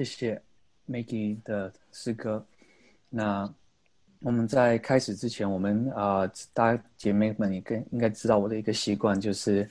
[0.00, 0.42] 谢谢
[0.88, 2.42] Maggie 的诗歌。
[3.10, 3.52] 那
[4.22, 9.68] 我们在开始之前，我们啊，大家姐妹们也更应该知道我的一个习惯，就是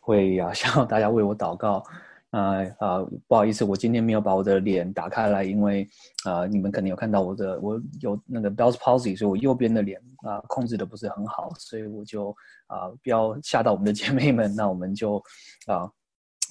[0.00, 1.84] 会啊， 希望大家为我祷告。
[2.30, 5.88] 啊啊，不好意思，我今天没有把我的脸打开来，因为
[6.24, 12.34] 啊，你们肯定有看到我的，我有那个 Bell's palsy，所以我右边的脸啊控制的不是很好，所以我就
[12.66, 14.54] 啊不要吓到我们的姐妹们。
[14.54, 15.22] 那我们就
[15.66, 15.90] 啊，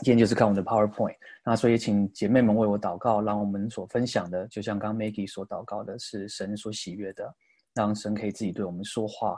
[0.03, 1.15] 今天就是看我们的 PowerPoint。
[1.43, 7.35] 那所以请姐妹们为我祷告，让我们所分享的，就像刚 Maggie 所祷告的，是神所喜悦的，
[7.73, 9.37] 让神可以自己对我们说话。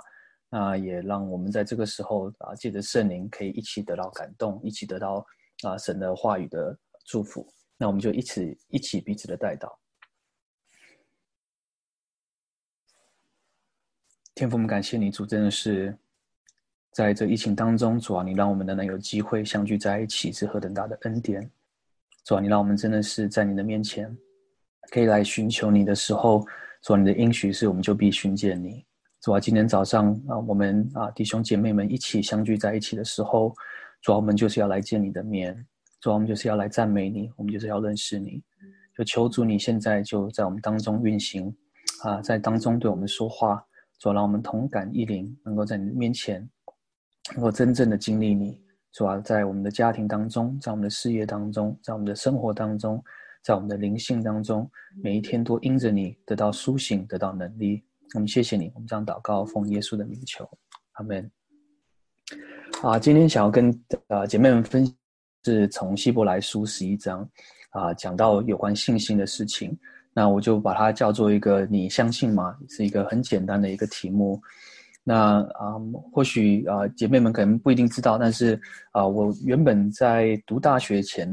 [0.49, 5.25] 那也让我们在这个时候啊，借着圣灵可以一起得到感动，一起得到。
[5.63, 7.45] 啊，神的话语的祝福，
[7.75, 9.77] 那我们就一起一起彼此的带到。
[14.33, 15.97] 天父，我们感谢你，主真的是
[16.91, 21.49] 在这疫情当中，主啊，你让我们能有机会相聚在一起，是何等大的恩典。
[22.25, 24.15] 主啊，你让我们真的是在你的面前，
[24.91, 26.45] 可以来寻求你的时候，
[26.81, 28.85] 主啊，你的应许是我们就必寻见你。
[29.21, 33.53] 主啊，今天早上啊，我们啊弟兄姐妹们一起相聚在一起的时候。
[34.01, 35.53] 主啊，我们就是要来见你的面；
[35.99, 38.41] 主啊，我们就是要来赞美你；我们就是要认识你。
[38.97, 41.53] 就求主，你现在就在我们当中运行，
[42.03, 43.63] 啊，在当中对我们说话。
[43.99, 46.49] 主啊，让我们同感一灵，能够在你的面前，
[47.33, 48.61] 能够真正的经历你。
[48.91, 53.01] 主啊，在我们的家庭当中，在我们的事业当中，在我们的生活当中，
[53.43, 54.69] 在我们的灵性当中，
[55.03, 57.83] 每一天都因着你得到苏醒，得到能力。
[58.15, 60.49] 我们谢谢你，我们这样祷告，奉耶稣的名求，
[60.93, 61.31] 阿门。
[62.81, 63.71] 啊，今天想要跟
[64.07, 64.83] 呃姐妹们分
[65.45, 67.29] 是从希伯来书十一章
[67.69, 69.77] 啊讲到有关信心的事情，
[70.13, 72.57] 那我就把它叫做一个你相信吗？
[72.69, 74.41] 是一个很简单的一个题目。
[75.11, 75.73] 那啊，
[76.13, 81.27] 或许啊姐妹们可能不一定知道，但是啊我原本在读大学前，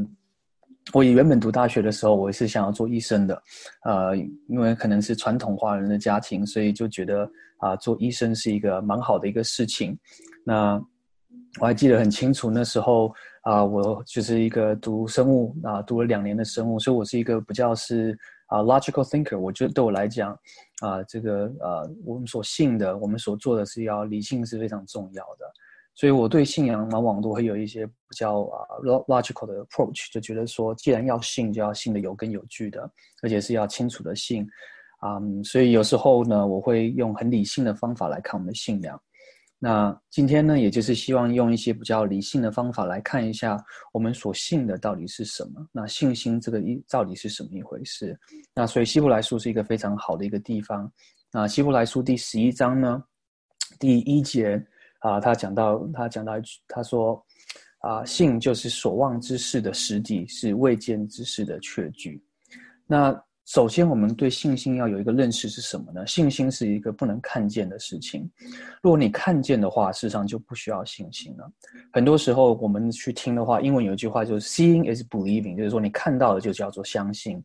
[0.94, 3.42] 我也原本读大学的时候，我是想要做医生的，
[3.84, 4.16] 呃，
[4.48, 9.94] 因为可能是传统华人的家庭，所以就觉得啊做医生是一个蛮好的一个事情。
[10.42, 10.82] 那
[11.60, 19.38] 我还记得很清楚，那时候啊，我就是一个读生物啊，读了两年的生物，所以我是一个比较是啊 logical thinker。
[19.38, 20.32] 我觉得对我来讲
[20.80, 25.44] 啊，这个呃，我们所信的，我们所做的是要理性是非常重要的。
[25.94, 28.68] 所以我对信仰往往都会有一些比较啊
[29.08, 32.90] logical 的 approach，就觉得说，既然要信，就要信的有根有据的，
[33.22, 34.46] 而且是要清楚的信
[35.00, 35.18] 啊。
[35.42, 39.00] 所以有时候呢，我会用很理性的方法来看我们的信仰。
[39.58, 43.56] 那今天呢，也就是希望用一些比较理性的方法来看一下
[43.92, 45.66] 我们所信的到底是什么。
[45.72, 48.18] 那信心这个一到底是什么一回事？
[48.54, 50.92] 那所以希伯来书是一个非常好的一个地方。
[51.32, 53.02] 那希伯来书第十一章呢，
[53.78, 54.62] 第一节
[55.00, 57.24] 啊，他讲到他讲到一句，他说
[57.78, 62.22] 啊，信就是所望之事的实底，是未见之事的确据。
[62.86, 63.10] 那
[63.46, 66.04] 首先，我们对信心要有一个认识是什么呢？
[66.04, 68.28] 信心是一个不能看见的事情。
[68.82, 71.48] 如果你看见的话，事实上就不需要信心了。
[71.92, 77.40] 很多时候，我们去听的话，英文有一句话就是 “seeing is believing”，就是说你看到的就叫做相信。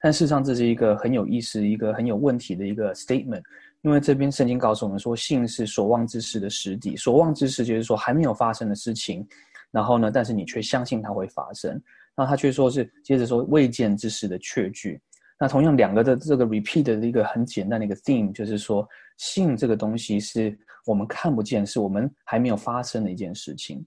[0.00, 3.42] 但事实上，这是一个很有意思、一个很有问题的一个 statement。
[3.82, 6.96] 因为这边圣经告诉我们说，信是所望之事的实底。
[6.96, 9.24] 所望之事就是说还没有发生的事情，
[9.70, 11.80] 然后呢，但是你却相信它会发生。
[12.16, 15.00] 那他却说是接着说未见之事的确据。
[15.38, 20.56] 那同样，两个的这个 repeat 的一个很简单的一个 theme，就是说，信这个东西是
[20.86, 23.84] 我们看不见，是我们还没有发生的一件事情。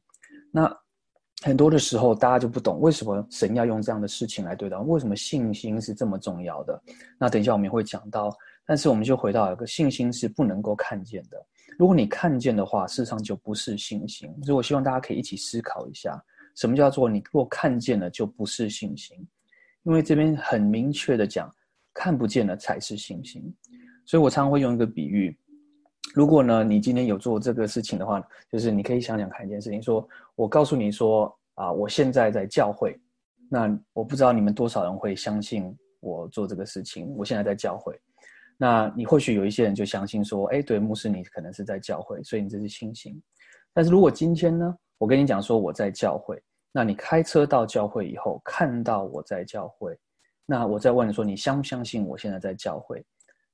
[0.52, 0.72] 那
[1.44, 6.82] 很多的时候，大家就不懂为什么神要用这样的事情来对待，为什么信心是这么重要的？
[7.20, 8.36] 那等一下我们也会讲到。
[8.70, 11.42] 但是我们就回到一个信心是不能够看见的。
[11.80, 14.30] 如果你看见的话，事实上就不是信心。
[14.44, 16.22] 所以我希望大家可以一起思考一下，
[16.54, 19.26] 什么叫做你若看见了就不是信心。
[19.88, 21.50] 因为这边很明确的讲，
[21.94, 23.42] 看不见的才是信心，
[24.06, 25.34] 所以我常常会用一个比喻，
[26.14, 28.22] 如果呢你今天有做这个事情的话，
[28.52, 30.06] 就是你可以想想看一件事情，说
[30.36, 33.00] 我告诉你说啊，我现在在教会，
[33.50, 37.98] 那我不知道你们多少人会相信我做这个事情，我现在在教会，
[38.58, 43.18] 那你或许有一些人就相信说，哎，对，牧师你可能是在教会，所以你这是信心，
[43.74, 46.38] 但是如果今天呢，我跟你讲说我在教会。
[46.78, 49.98] 那你开车到教会以后，看到我在教会，
[50.46, 53.04] 那我再问你说，你相不相信我现在在教会？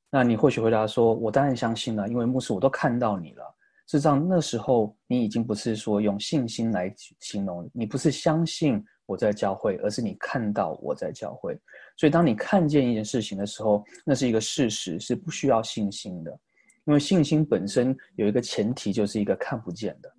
[0.09, 3.45] 那你或许回答说，我当然相信了，因为牧师我都看到你了。
[3.87, 11.57] 事实上，那时候你已经不是说用信心来形容，你不是相信我在教会，而是你看到我在教会。
[11.95, 16.39] 所以，当你看见一件事情的时候，那是一个事实，是不需要信心的，
[16.83, 20.12] 因为信心本身有一个前提，就是一个看不见的。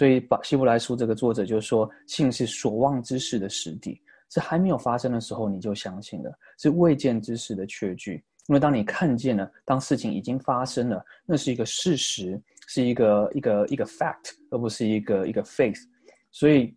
[0.00, 4.00] 所以，把希伯来书这个作者就说，信是所望之事的实底，
[4.30, 8.14] 是还没有发生的时候你就相信了，是未见之事的确据。
[8.46, 15.82] 因为当你看见了，当事情已经发生了，那是一个事实，是一个一个一个 fact，而不是一个一个 faith。
[16.30, 16.74] 所以，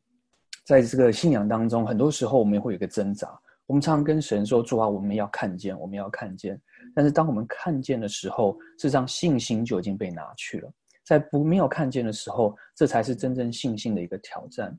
[0.66, 3.30] 在这个信仰当中，很多时候我们也会有一个挣扎。
[3.68, 6.62] 我们常常跟神说：“主啊，我们要看见，我们要看见。”
[6.94, 10.70] 但是当我们看见的时候，事实上信心就已经被拿去了。
[11.04, 14.78] 在不没有看见的时候，这才是真正信心的一个挑战。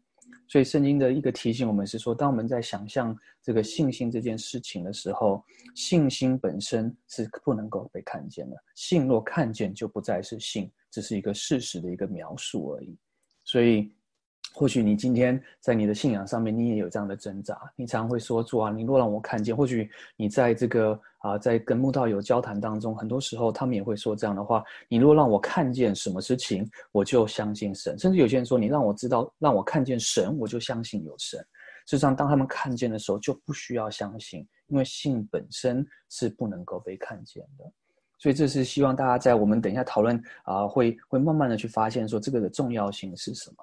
[0.49, 5.43] 所以，圣经的一个提醒我们是说，当我们在想象这个信心这件事情的时候，
[5.75, 8.56] 信心本身是不能够被看见的。
[8.75, 12.99] 信若看见，就不再是信，只是一个事实的一个描述而已。
[13.44, 13.93] 所以。
[14.56, 17.61] 或许你今天在你的信仰上面，你也有这样的挣扎。
[17.75, 31.39] 你常常会说：“主啊，你若让我看见。”或许你在这个啊，在跟慕道友交谈当中，很多时候他们也会说这样的话：“你若让我看见什么事情，我就相信神。”甚至有些人说：“你让我知道，让我看见神，我就相信有神。”
[31.87, 37.65] 事实上，当他们看见的时候，就不需要相信，因为信本身是不能够被看见的。
[38.21, 43.57] 所以，这是希望大家在我们等一下讨论啊，会会慢慢的去发现说这个的重要性是什么。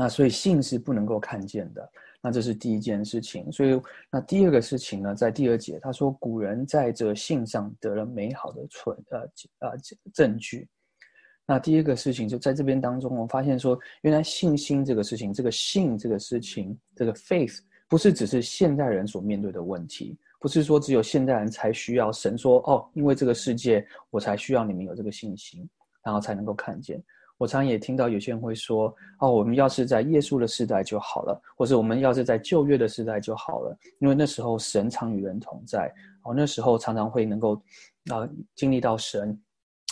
[0.00, 1.86] 那所以信是不能够看见的，
[2.22, 3.52] 那这是第一件事情。
[3.52, 3.78] 所以
[4.10, 9.18] 那第二个事情呢，在第二节他说，古人在这信上得了美好的存呃
[9.58, 9.76] 呃
[10.14, 10.66] 证据。
[11.46, 25.68] 那第一个事情就在这边当中，我发现说，原来信心这个事情，这个信这个事情，这个 faith 不是只是现代人所面对的问题，不是说只有现代人才需要神说哦，因为这个世界我才需要你们有这个信心，
[26.02, 27.04] 然后才能够看见。
[27.40, 35.90] 我常常也听到有些人会说：“哦，我们要是在耶稣的时代就好了，或者我们要是在旧约的时代就好了，因为那时候神常与人同在。
[36.24, 37.54] 哦，那时候常常会能够
[38.10, 39.40] 啊经历到神，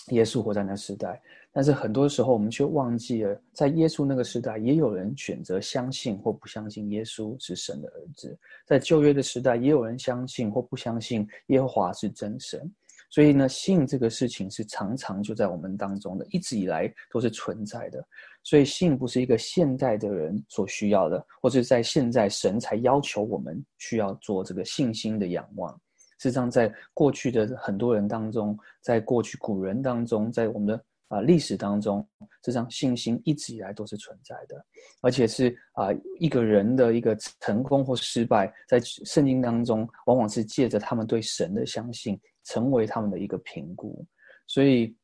[0.09, 1.19] 耶稣活在那时代。
[1.51, 8.29] 但是很多时候我们却忘记了，在耶稣那个时代，也有人选择相信或不相信耶稣是神的儿子；
[8.67, 12.71] 在旧约的时代，也有人相信或不相信耶和华是真神。”
[13.11, 18.05] 所以呢，信这个事情是常常就在我们当中的，一直以来都是存在的。
[18.43, 25.73] 所以信不是一个现代的人所需要的，或者在现在神才要求我们需要做这个信心的仰望。
[26.19, 32.07] 事实上，在过去的很多人当中，在过去古人当中，在我们的啊历史当中，
[32.45, 34.57] 实际上信心一直以来都是存在的，
[35.01, 35.89] 而且是啊
[36.19, 42.21] 一个人的一个成功或失败，在圣经当中，往往是借着他们对神的相信。
[42.49, 44.05] 成为他们的一个评估，
[44.47, 44.97] 所以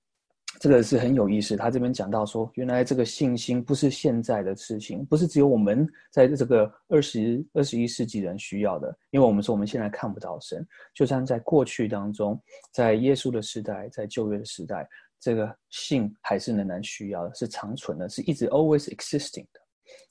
[0.61, 1.57] 这个是很有意思。
[1.57, 8.97] 他这边讲到说，原来这个信心不是现在的事情，不是只有我们在这个二十二十一世纪人需要的。
[9.11, 12.41] 因为我们说我们现在看不到神，就算在过去当中，
[12.73, 14.89] 在耶稣的时代，在旧约的时代，
[15.21, 19.61] 这个信还是仍然需要的，是长存的，是一直 always existing 的。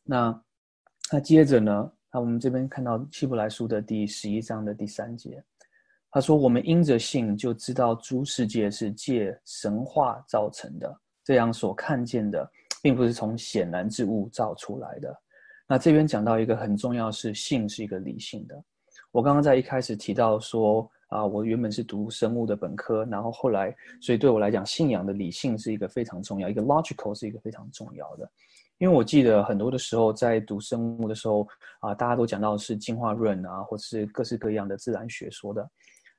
[0.04, 0.44] 那
[1.12, 1.92] 那接着呢？
[2.14, 5.44] 那我们这边看到希伯来书的第十一章的第三节。
[6.16, 10.96] 他说：“我们因着信，就知道诸世界是借神话造成的。
[11.24, 12.48] 这样所看见的，
[12.84, 15.22] 并不是从显然之物造出来的。
[15.68, 18.64] 那这边讲到一个很重要，是性是一个理性的。
[19.12, 28.32] 我刚刚在一开始提到说，啊，我原本是读生物的本科，然后后来，所以对我来讲，信仰的理性是一个非常重要，一个 logical 是一个非常重要的。
[28.78, 31.48] 因为我记得很多的时候，在读生物的时候，
[31.80, 35.68] 啊，大家都讲到是进化论啊，或是各式各样的自然学说的。”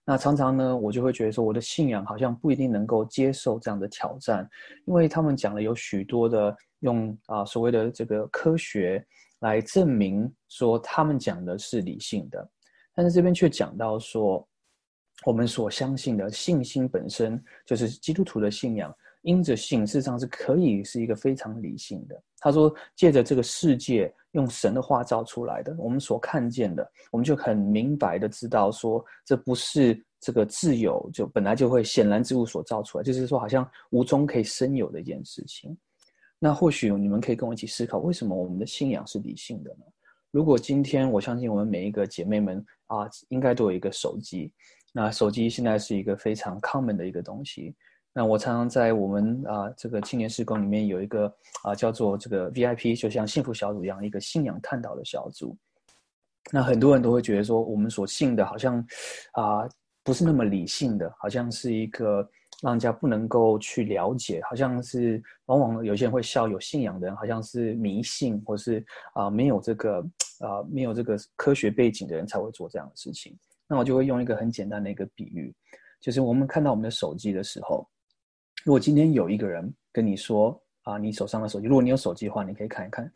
[0.05, 4.49] 那常常呢，我就会觉得说，我的信仰好像不一定能够接受这样的挑战，
[4.87, 9.05] 因为他们讲了有许多的用啊所谓的这个科学
[9.41, 12.51] 来证明说他们讲的是理性的，
[12.95, 14.47] 但是这边却讲到说，
[15.25, 18.95] 我们所相信的信心本身就是基督徒的信仰。
[19.23, 22.23] 因着信，事实上是可以是一个非常理性的。
[22.41, 35.77] 他说，借着这个世界用神的话造出来的，我们所看见的，我们就很明白的知道说，这不是这个自由就本来就会显然之物所造出来，就是说好像无中可以生有的一件事情。
[36.39, 39.85] 那或许你们可以跟我一起思考，为什么我们的信仰是理性的呢？
[40.31, 44.53] 如果今天我相信我们每一个姐妹们啊，应该都有一个手机，
[44.93, 47.75] 那手机现在是一个非常 common 的一个东西。
[48.17, 51.27] 那我常常在我们啊这个青年施工里面有一个
[51.65, 55.57] 啊叫做这个 VIP，就像幸福小组一样一个信仰探讨的小组。
[56.53, 58.79] 那很多人都会觉得说，我们所信的好像
[59.33, 59.69] 啊
[60.05, 62.25] 不是那么理性的，好像是一个
[62.63, 69.99] 让人家不能够去了解，好像是往往有些人会笑，有信仰的人好像是迷信，或是啊没有这个
[70.39, 73.37] 啊没有这个科学背景的人才会做这样的事情。
[73.67, 75.53] 那我就会用一个很简单的一个比喻，
[76.01, 77.85] 就是我们看到我们的手机的时候。
[78.65, 83.13] 如果今天有一个人跟你说啊，你手上的手机，如果你有手机的话，你可以看一看，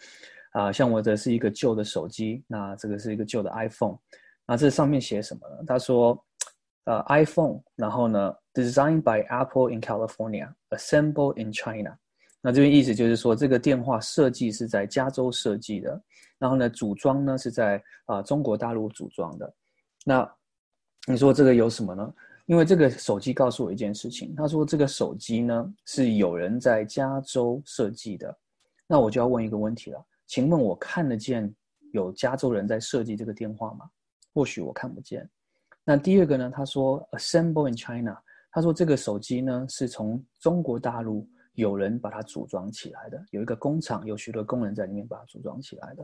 [0.53, 3.97] 啊，像我这是一个旧的手机，那这个是一个旧的 iPhone，
[4.47, 5.57] 那这上面写什么呢？
[5.67, 6.23] 他说，
[6.85, 11.97] 呃，iPhone，然后呢，designed by Apple in California，assembled in China。
[12.41, 16.01] 那这边意思就是说，这个电话设计是在加州设计的，
[16.39, 19.55] 然后呢，组装呢是在啊中国大陆组装的。
[20.05, 20.31] 那
[21.07, 22.15] 你说这个有什么呢？
[22.49, 28.35] 因为这个手机告诉我一件事情，他说这个手机呢是有人在加州设计的。
[28.87, 31.55] 那我就要问一个问题了，请问我看得见
[31.93, 33.85] 有加州人在设计这个电话吗？
[34.33, 35.29] 或许我看不见。
[35.85, 36.51] 那第二个呢？
[36.51, 38.19] 他说 assemble in China，
[38.51, 46.03] 他说这个手机呢是从中国大陆有人把它组装起来的，有一个工厂，有许多工人在里面把它组装起来的。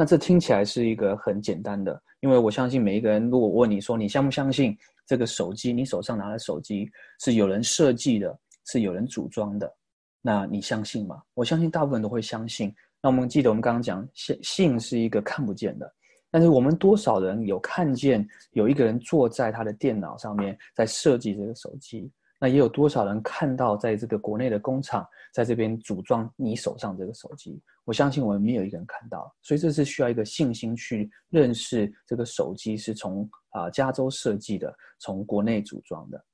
[0.00, 6.88] 那这听起来是一个很简单的，因为我相信每一个人，如果问你说你相不相信这个手机，你手上拿的手机
[7.18, 9.74] 是有人设计的，是有人组装的。
[10.22, 11.20] 那你相信吗？
[11.34, 12.72] 我相信大部分都会相信。
[13.02, 15.92] 那我们记得我们刚刚讲，信信是一个看不见的，
[16.30, 22.08] 但是我们多少人有看见有一个人坐在他的电脑上面在设计这个手机？
[22.38, 27.60] 那也有多少人看到在这个国内的工厂在这边组装你手上这个手机？
[27.84, 36.24] 我相信我们没有一个人看到，所以这是需要一个信心去认识这个手机是从啊加州设计的，从国内组装的。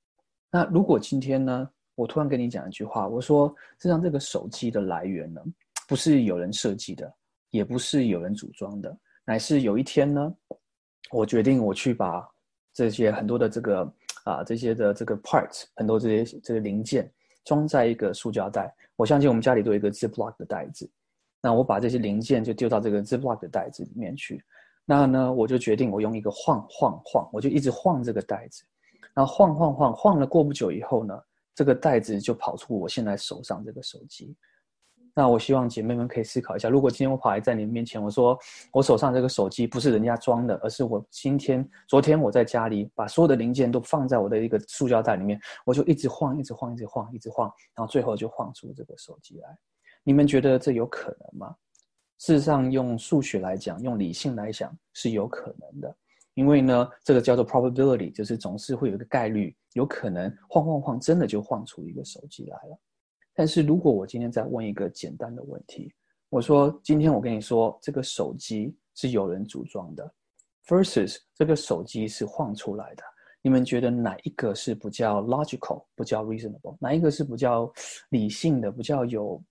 [0.50, 1.70] 那如果今天呢？
[1.96, 5.40] 我突然跟你讲一句话，我说，实际上这个手机的来源呢，
[5.86, 7.14] 不是有人设计的，
[7.50, 10.34] 也不是有人组装的，乃是有一天呢，
[11.12, 12.28] 我决定我去把
[12.72, 17.10] 这些很多的这个啊这些的这个 parts，很多这些这个零件
[17.44, 18.74] 装在一个塑胶袋。
[18.96, 20.90] 我相信我们家里都有一个 ziplock 的袋子，
[21.40, 24.44] 那我把这些零件就丢到这个 ziplock 的袋子里面去。
[24.84, 28.64] 那呢，我就决定我用一个晃晃晃，我就一直晃这个袋子，
[29.14, 31.18] 然后晃晃晃晃了，过不久以后呢。
[31.56, 34.34] 这个袋子就跑出我现在手上这个手机，
[35.14, 38.36] 那我希望姐妹们可以思考一下，如果今天我跑来在你们面前，我说
[38.72, 49.56] 我手上这个手机不是人家装的，而是我今天、昨天我在家里把所有的零件都放在我的一个塑胶袋里面，我就一直晃、一直晃、一直晃、一直晃，然后最后就晃出这个手机来。
[50.02, 51.54] 你们觉得这有可能吗？
[52.18, 55.96] 事实上，用数学来讲，用理性来讲是有可能的。
[56.34, 62.78] 因为呢，这个叫做 probability，就是总是会有一个概率，有可能晃晃晃，真的就晃出一个手机来了。
[63.34, 65.92] 但是如果我今天再问一个简单的问题，
[66.28, 70.14] 我说今天我跟你说，这个手机是有人组装的
[70.66, 73.02] ，versus 这个手机是晃出来的，
[73.42, 77.70] 你们觉得哪一个是不叫 logical，不叫 reasonable，哪一个是不叫
[78.10, 79.42] 理性的，不叫有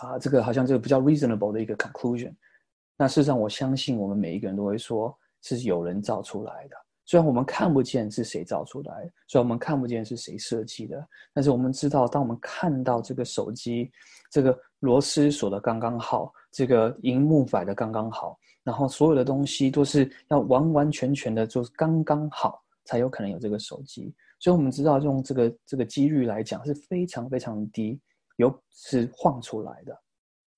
[0.00, 2.34] 啊，这个好像这个不叫 reasonable 的一个 conclusion？
[2.96, 5.16] 那事实上，我相信我们每一个人都会说。
[5.40, 6.76] 是有人造出来的，
[7.08, 13.90] 虽然我们看不见是谁造出来，虽然我们看不见是谁设计的，但是我们知道，当我们看到这个手机，
[14.30, 24.14] 这个螺丝锁的刚刚好，这个荧幕摆的刚刚好，然后所有的东西都是要完完全全的，就是刚刚好，才有可能有这个手机。
[24.38, 27.98] 所以，我们知道用这个这个几率来讲是非常非常低，
[28.36, 29.98] 有是晃出来的。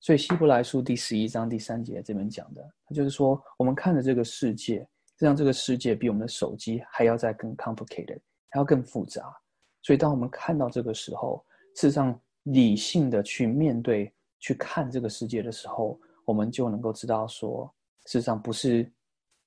[0.01, 4.85] 所以希伯来书第十一章第三节这边讲的，他就是说，我们看着这个世界，
[5.21, 9.23] 实际上这个世界比我们的手机还要再更 complicated，还要更复杂。
[9.83, 11.45] 所以当我们看到这个时候，
[11.77, 17.71] 事实上理性的去面对、去看这个世界的时候，我们就能够知道说，
[18.07, 18.91] 事实上不是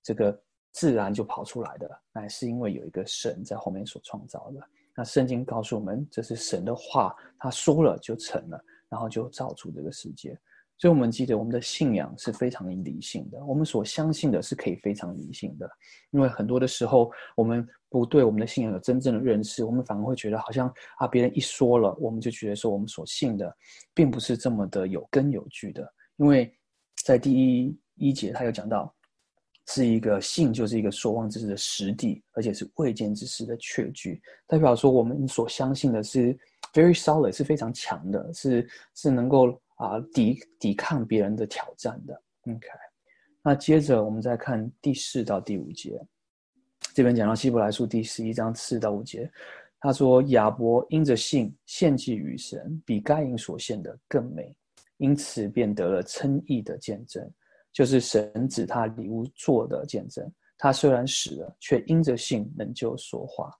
[0.03, 0.39] 这个
[0.73, 4.61] 自然就跑出来的，乃是因为有一个神在后面所创造的。
[4.95, 8.63] 那圣经告诉我们，这是神的话，他说了就成了。
[8.89, 10.39] 然后就造出这个世界，
[10.77, 15.69] 所以我们记得我们的信仰是非常理性的，我们所相信的是可以非常理性的，
[16.11, 23.55] 因为很多的时候我们不对我们的信仰有真正的认识，我们反而会觉得好像啊别人一说了，我们就觉得说我们所信的
[23.93, 25.87] 并不是这么的有根有据的，
[26.17, 26.53] 因为
[27.03, 28.93] 在第一一节他有讲到，
[29.67, 36.37] 是一个信就是一个所望之事的实地，而且是未见之事的确据，代表说我们所相信的是。
[36.73, 42.13] Very solid 是非常强的，是是能够啊抵抵抗别人的挑战的。
[42.47, 42.67] OK，
[43.41, 45.99] 那接着我们再看第四到第五节，
[46.93, 49.29] 这边讲到希伯来书第十一章四到五节，
[49.79, 54.55] 他说亚伯因着信献祭于神，比该隐所献的更美，
[54.97, 57.29] 因此便得了称义的见证，
[57.71, 60.29] 就是神指他礼物做的见证。
[60.57, 63.51] 他虽然死了，却因着信能就说话。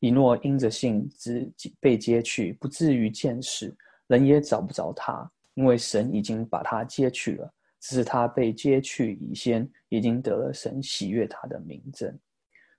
[0.00, 7.52] 以诺因着信之被接去，不至于见死，人也找不着他，因为神已经把他接去了。
[7.80, 12.14] 只是他被接去以先，已经得了神喜悦他的名证。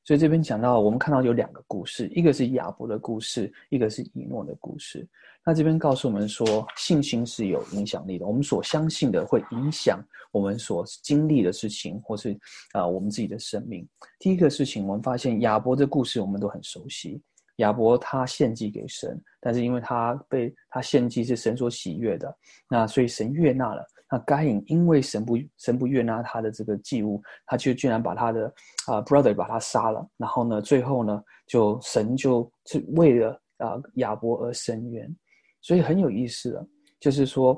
[0.04, 5.08] 所以这边讲到，我们看到有两个故事，一个是亚伯的故事，一个是以诺的故事。
[5.44, 8.28] 那这边告诉我们说，信心是有影响力的。
[8.28, 10.00] 我们所相信的会影响
[10.32, 12.40] 我们所经历的事情，或是
[12.74, 13.88] 啊我们自己的生命。
[14.20, 17.22] 第一个事情，我们发现亚伯的故事我们都很熟悉。
[17.62, 22.38] 亚伯他献祭给神，但是因为他被他献祭是神所喜悦的，
[22.70, 23.84] 那所以神悦纳了。
[24.14, 28.54] 那该隐因为神不神不悦纳他的这个祭物，他就居然把他的
[28.86, 30.06] 啊 brother 把他杀了。
[30.18, 35.10] 然后呢，最后呢，就神就是为了啊亚伯而伸冤。
[35.62, 36.68] 所以很有意思的，
[37.00, 37.58] 就是说，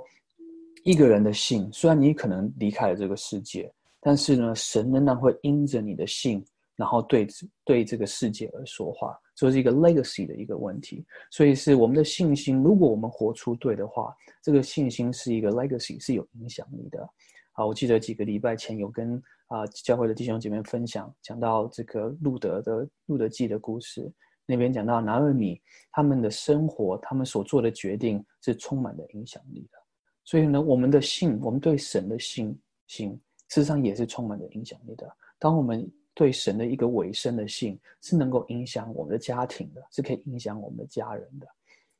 [0.83, 6.43] 一个人的信，虽然你可能离开了这个世界，但是呢，神仍然会因着你的信，
[6.75, 7.27] 然后对
[7.63, 11.05] 对这个世界而说话，这是一个 legacy 的一个问题。
[11.31, 17.07] 所以是我们的信心，如果我们活出对的话，这个信心是一个 legacy，是有影响力的。
[17.53, 24.11] 啊，我记得几个礼拜前有跟啊教会的弟兄姐妹分享，讲到这个路德的路德记的故事。
[24.45, 25.61] 那边讲到拿尔米
[25.91, 29.77] 他们的生活，他们所做的决定是充满的影响力的。
[30.25, 32.53] 所以呢，我们的信，我们对神的信
[32.87, 33.11] 心，
[33.47, 35.09] 事实上也是充满着影响力的。
[35.39, 41.47] 当我们对神的一个尾声的信，是能够影响我们的家庭的，是可以影响我们的家人的。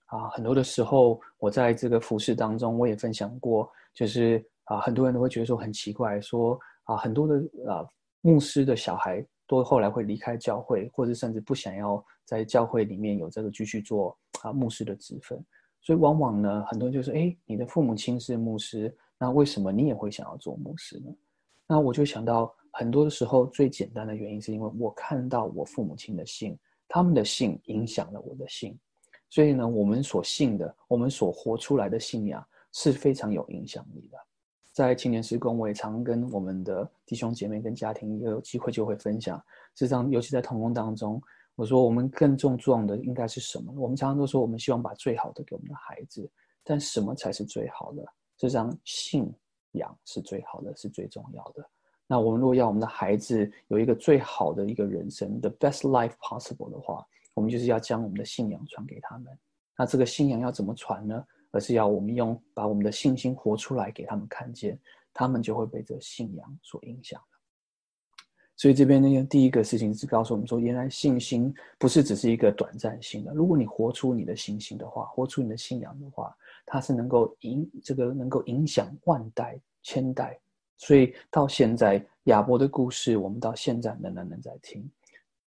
[0.06, 7.36] 啊，很多的时候，我在这个服饰当中，我也分享过，就是啊，很多人都会觉得说很奇怪，说啊，很多的
[7.68, 7.86] 啊
[8.22, 9.26] 牧师的小孩。
[9.46, 15.38] 都后来会离开教会，或者甚至不想要在教会里面有这个继续做啊牧师的职分，
[15.82, 21.14] 所以往往呢，很多人就说：“哎，你的父母亲是牧师，那为什么你也会想要做牧师呢？”
[21.68, 28.78] 那我就想到，很多的时候最简单的原因是因为我看到我父母亲的信，他们的信影响了我的信，
[29.30, 34.18] 所以呢，我们所信的，我们所活出来的信仰是非常有影响力的。
[34.72, 39.38] 在青年时工，我也常跟我们的弟兄姐妹、跟家庭也有机会就会分享。
[39.76, 41.22] 事实上，尤其在童工当中，
[41.54, 43.72] 我说我们更重重的应该是什么？
[43.78, 46.28] 我们常常都说，我们希望把最好的给我们的孩子，
[46.64, 48.02] 但什么才是最好的？
[48.38, 49.32] 事实上，信
[49.74, 51.70] 仰是最好的，是最重要的。
[52.14, 57.04] 那我们如果要我们的孩子有一个最好的一个人生，the best life possible 的话，
[57.34, 59.26] 我们就是要将我们的信仰传给他们。
[59.76, 61.26] 那这个信仰要怎么传呢？
[61.50, 64.80] 而是要我们用把我们的信心活出来给他们看见，
[65.12, 67.20] 他们就会被这信仰所影响
[68.56, 73.34] 所以这边呢，第一个事情是告诉我们说，原来信心不是只是一个短暂性的。
[73.34, 76.32] 如果你活出你的信心的话，活出你的信仰的话，
[76.64, 80.40] 它是能够影这个能够影响万代千代。
[80.86, 84.82] 所以到现在亚伯的故事，我们到现在仍然能在听；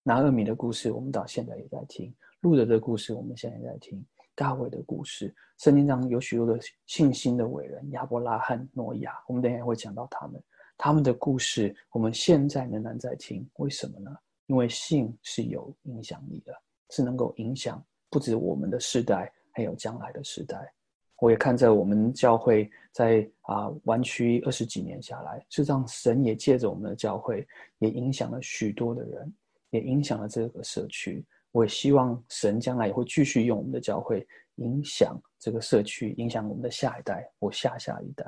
[0.01, 4.03] 拿厄米的故事，我们到现在也在听；路德的故事，我们现在也在听。
[4.33, 10.41] 大卫的故事，圣经上有许多的信心的伟人，亚伯拉罕、诺亚，我们等下会讲到他们，
[10.75, 13.47] 他们的故事，我们现在仍然在听。
[13.57, 14.09] 为什么呢？
[14.47, 16.53] 因为信是有影响力的，
[16.89, 20.73] 是能够影响不止我们的世代，还有将来的时代。
[21.19, 27.45] 我也看在我们教会在啊弯曲二十几年下来，事实上神也借着我们的教会，
[27.79, 29.33] 也影响了许多的人，
[29.71, 31.25] 也影响了这个社区。
[31.51, 38.23] 我也希望神将来也会继续用我们的教会影响这个社区，影响我们的下一代或下下一代。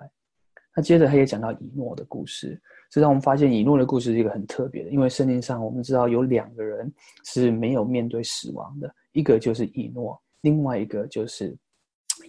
[0.76, 6.92] 那接着他也讲到以诺的故事，这让我们发现以诺的故事是一个很特别的，因为圣经上我们知道有两个人
[7.26, 11.56] 是没有面对死亡的，一个就是以诺，另外一个就是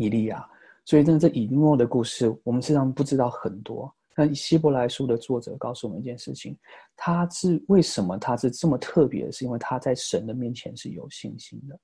[0.01, 0.45] 以利亚。
[0.85, 3.95] 所以，真的这以诺的故事，我们实际上不知道很多。
[4.17, 6.57] 那希伯来书的作者告诉我们一件事情，
[6.97, 9.31] 他是为什么他是这么特别？
[9.31, 11.79] 是因为他在神的面前是有信心的。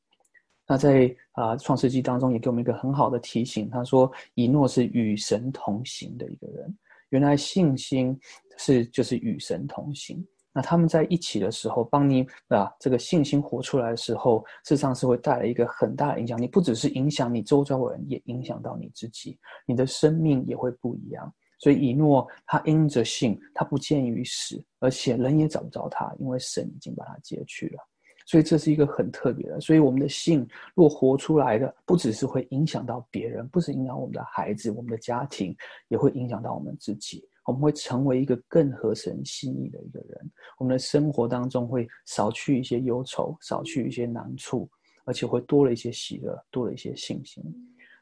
[0.66, 6.76] 那在啊创世纪当中也给我们一个很好的提醒，他说以诺是与神同行的一个人。
[7.10, 8.18] 原来信心
[8.58, 10.26] 是就是与神同行。
[10.56, 16.40] 那他们在一起的时候，帮你啊这个信心活出来的时候，事实上是会带来一个很大的影响。
[16.40, 21.30] 你不只是影响你周遭的人，也影响到你自己，你的生命也会不一样。
[21.58, 27.78] 所以以诺他因着信，他不见于死，而且人也找不着他，因为神已经把他接去了。
[28.24, 29.60] 所以这是一个很特别的。
[29.60, 35.54] 所以我们的信若活出来的，不只是会影响到别人，不是影响我们的孩子、我们的家庭，
[35.88, 37.22] 也会影响到我们自己。
[37.46, 40.30] 我们会成为一个更合神心意的一个人。
[40.58, 44.68] 我们的生活当中会少去一些忧愁，少去一些难处，
[45.04, 47.42] 而且会多了一些喜乐，多了一些信心。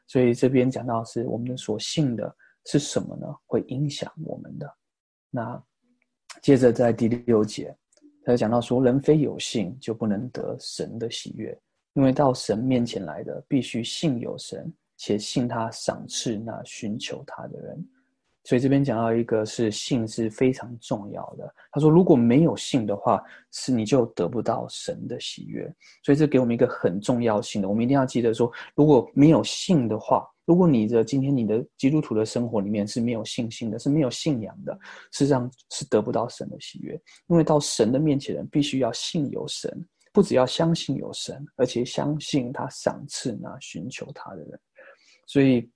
[0.07, 2.35] 所以这边讲到是我们所信的。
[2.67, 3.27] 是什么呢？
[3.45, 4.67] 会影响我们的。
[5.29, 5.63] 那
[6.41, 7.71] 接着在第六节，
[8.23, 11.55] 他就讲到说：人非有信，就不能得神的喜悦。
[11.93, 17.87] 因为到神面前来的，必须信有神，且信他赏赐那寻求他的人。
[18.45, 21.51] 所以这边讲到一个是信是非常重要的。
[21.71, 25.65] 他说，如果没有信的话，是你就得不到神的喜悦。
[26.03, 34.73] 所以这给我们一个很重要性的，我们一定要记得说，如果没有信的话，如果你的今天你的基督徒的生活里面是没有信心的，是没有信仰的，
[35.11, 36.93] 事实上是得不到神的喜悦。
[37.27, 39.69] 因为到神的面前人必须要信有神，
[40.13, 44.59] 不只要相信有神，而且相信他赏赐那寻求他的人。
[45.25, 45.67] 所以。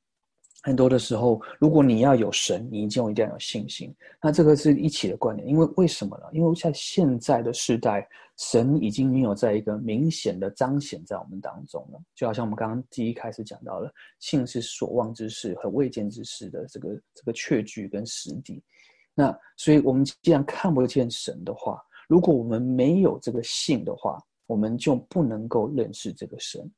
[0.61, 3.95] 很多的时候，如果你要有神，你就一定要有信心。
[4.21, 6.25] 那这个是一起的观点，因为为什么呢？
[6.33, 8.05] 因为在现在的时代，
[8.37, 12.01] 神已经没有在一个明显的彰显在我们当中了。
[12.13, 18.61] 就好像我们刚刚第一开始讲到了，信是所望之事和未见之事的这个这个确据跟实底。
[19.15, 26.69] 那所以，我们既然看不见神的话，如果我们没有这个信的话，我们就不能够认识这个神。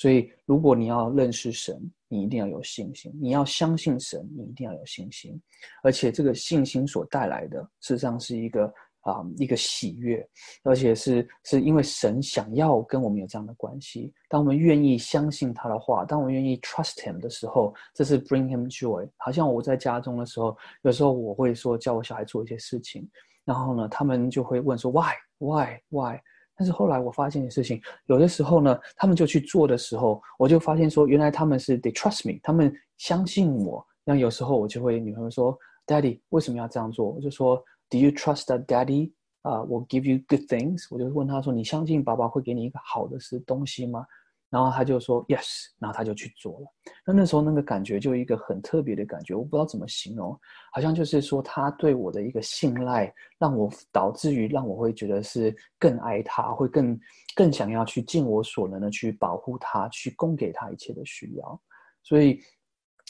[0.00, 5.38] 所以，如果你要认识神，你一定要有信心；你要相信神，你一定要有信心。
[5.82, 8.64] 而且，这个信心所带来的，事实上是一个
[9.02, 10.26] 啊，一个喜悦，
[10.62, 14.10] 而且是是因为神想要跟我们有这样的关系。
[14.26, 19.06] 当我们愿意相信他的话，当我们愿意 trust him 的时候，这是 bring him joy。
[19.18, 23.06] 好像我在家中的时候，有时候我会说叫我小孩做一些事情，
[23.44, 26.18] 然后呢，他们就会问说 why why why。
[26.60, 33.82] 但是后来我发现的事情，有的时候呢，他们就去做的时候，我就发现说，原来他们是 they trust me，他们相信我。
[34.04, 37.08] 那有时候我就会女朋友说，Daddy 为什么要这样做？
[37.12, 37.56] 我就说
[37.88, 40.86] ，Do you trust that Daddy 啊我 give you good things？
[40.90, 44.04] 我就问他说，你相信爸爸会给你一个好的是东西吗？
[44.50, 46.66] 然后他就说 yes，然后他就去做了。
[47.06, 50.38] 那那时候那个感觉就一个很特别的感觉，我不知道怎么形容，
[50.72, 56.98] 好像就是说他对我的一个信赖，让我导致于让我会觉得是更爱他，会更
[57.34, 61.60] 更想要去尽我所能的去保护他，去供给他一切的需要。
[62.02, 62.40] 所以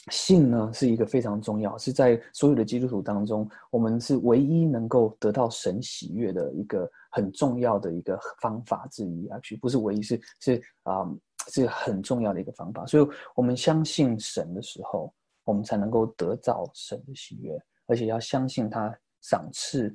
[0.09, 11.05] 信呢是一个非常重要，是在所有的基督徒当中，我们是唯一能够得到神喜悦的一个很重要的一个方法之一啊，不是唯一，是是啊。
[11.47, 15.11] 是很重要的一个方法，所以我们相信神的时候，
[15.43, 19.91] 我们才能够得到神的喜悦，而且要相信他赏赐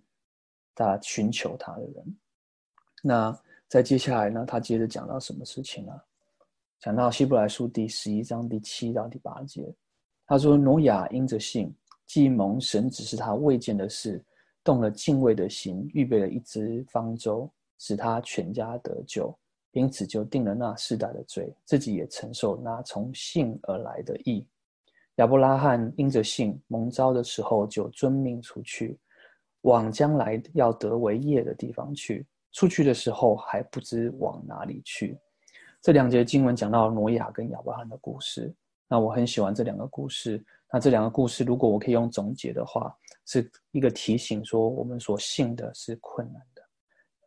[0.75, 2.17] 他寻求他的人。
[3.01, 5.93] 那在接下来呢，他接着讲到什么事情呢？
[6.81, 9.73] 讲到希伯来书第十一章第七到第八节，
[10.27, 11.73] 他说：“挪亚因着信，
[12.05, 14.23] 既蒙神指示他未见的事，
[14.65, 19.33] 动了敬畏的心，预备了一只方舟，使他全家得救。”
[19.73, 24.47] 因此就定了那世代的罪，自己也承受那从信而来的义。
[25.17, 28.99] 亚伯拉罕因着信蒙召的时候，就遵命出去，
[29.61, 32.27] 往将来要得为业的地方去。
[32.53, 35.19] 出去的时候还不知往哪里去。
[35.83, 38.55] 这两节经文讲到挪亚跟亚伯拉罕的故事，
[38.89, 40.43] 那我很喜欢这两个故事。
[40.73, 42.95] 那这两个故事，如果我可以用总结的话，
[43.25, 46.63] 是一个提醒，说我们所信的是困难的。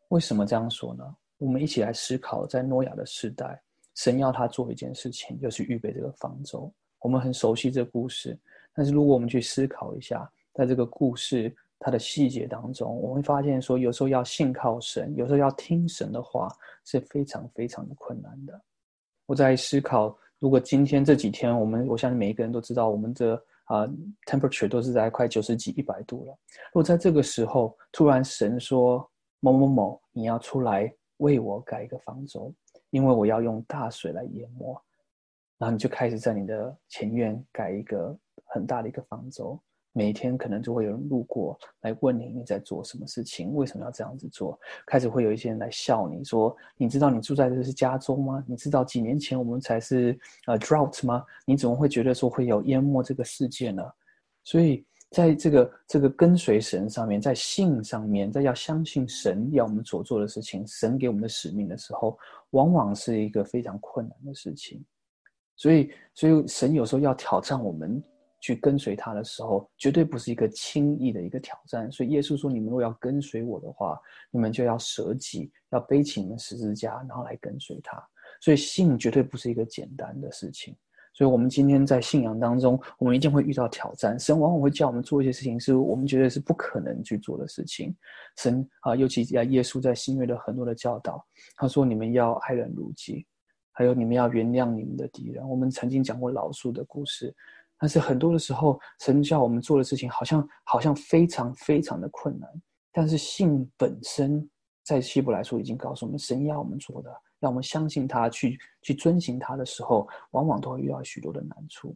[0.09, 1.15] 为什么这样说呢？
[1.37, 3.61] 我们一起来思考，在诺亚的时代，
[3.95, 6.71] 神要他做一件事情，就是预备这个方舟。
[6.99, 8.37] 我们很熟悉这故事，
[8.73, 18.61] 但是如果我们去思考一下，在这个故事它的细节当中，我们会发现说，有时候要信靠神，有时候要听神的话，是非常非常的困难的。
[19.25, 23.87] 我在思考，如果今天这几天，我们我相信每一个人都知道，我们的啊
[24.25, 26.31] temperature 都是在快九十几、一百度了。
[26.67, 30.93] 如果在这个时候，突然神说某某某，你要出来。
[31.19, 32.49] 为我盖一个方舟，
[32.91, 34.73] 因为我要用大水来淹没，
[35.57, 39.61] 然后你就开始在你的前院盖一个很大的一个方舟。
[39.93, 44.59] 每天可能就会有人路过来问你你在做什么事情，为什么要这样子做？
[44.85, 48.43] 开始会有一些人来笑你说：“你知道你住在这是加州吗？
[48.47, 51.23] 你知道几年前我们才是呃 drought 吗？
[51.45, 53.83] 你怎么会觉得说会有淹没这个世界呢？”
[54.43, 54.85] 所以。
[55.11, 62.15] 在这个这个跟随神上面，在信上面，在要相信神要我们所做的事情，神给我们的使命的时候，
[62.51, 64.85] 往往是一个非常困难的事情。
[65.55, 67.99] 所以，所以神有时候要挑战我们
[68.39, 71.91] 去跟随他的时候，绝对不是一个轻易的一个挑战。
[71.91, 73.99] 所以，耶稣说：“你们若要跟随我的话，
[74.31, 78.01] 你们就要舍己，要背起你们十字架，然后来跟随他。”
[78.41, 80.75] 所以，信绝对不是一个简单的事情。
[81.11, 84.17] 所以，我们今天在信仰当中，我们一定会遇到挑战。
[84.17, 87.93] 神往往会叫我们做一些事情，是我们觉得是不可能去做的事情。
[88.37, 91.21] 神啊，尤其在耶稣在新约的很多的教导，
[91.57, 93.25] 他说：“你们要爱人如己，
[93.73, 97.35] 还有你们要原谅你们的敌人。”我们曾经讲过老树的故事，
[97.79, 102.49] 但是很多的时候，神叫我们做的事情，好像好像非常非常的困难。
[102.91, 104.47] 但是信本身，
[104.83, 107.09] 在希伯来书已经告诉我们，神要我们做的。
[107.39, 111.95] 让我们相信他，去去遵行他的时候，往往都会遇到许多的难处。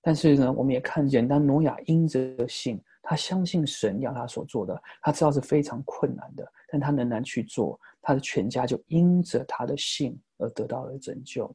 [0.00, 11.52] 但是呢，我们也看见，当挪亚因着信，他相信神要他所做的，他知道是非常困难的，但他仍然去做，他的全家就因着他的信而得到了拯救。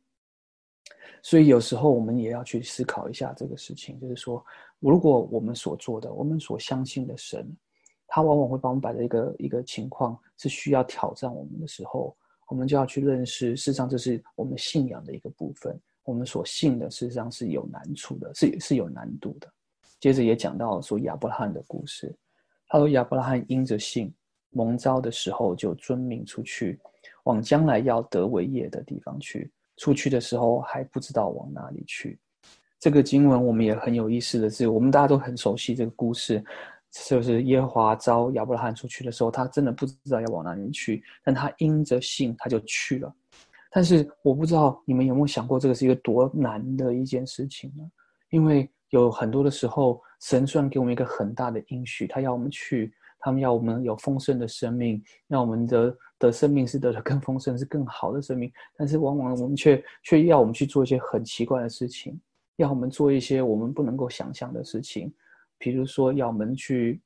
[1.21, 4.43] 所以有时候我们也要去思考一下这个事情，就是说，
[4.79, 7.45] 如果我们所做的，我们所相信的神，
[8.07, 12.15] 他往往会把我们摆在一个一个情况是需要挑战我们的时候，
[12.47, 15.79] 我们就要去认识，事实上这是我们信仰的一个部分。
[16.05, 19.47] 我们所信的，事实上是有难处的，是是有难度的。
[19.99, 22.17] 接着也讲到说亚伯拉罕的故事，
[22.67, 24.11] 他说亚伯拉罕因着信
[24.49, 26.79] 蒙召的时候，就遵命出去，
[27.25, 29.51] 往将来要得为业的地方去。
[29.79, 32.19] 出去的时候还不知道往哪里去。
[32.79, 36.43] 这个经文我们也很有意思的是，我们大家都很熟悉这个故事，
[37.07, 43.11] 就是耶和华召亚伯拉罕出去的时候，他真的不知道要往哪里去，但他因着信他就去了。
[43.71, 47.83] 但是我不知道你们有没有想过，这个是一个多难的一件事情呢？
[48.29, 52.93] 因为有很多的时候，神虽然给我们一个很大的应许，他要我们去。
[53.21, 58.51] 他们要我们有丰盛的生命，让我们的的生命是得的更丰盛，是更好的生命。
[58.77, 62.19] 但是往往我们却却要我们去做一些很奇怪的事情，
[62.57, 65.11] 要我们做一些我们不能够想象的事情。
[65.57, 67.01] 比如说，要我们去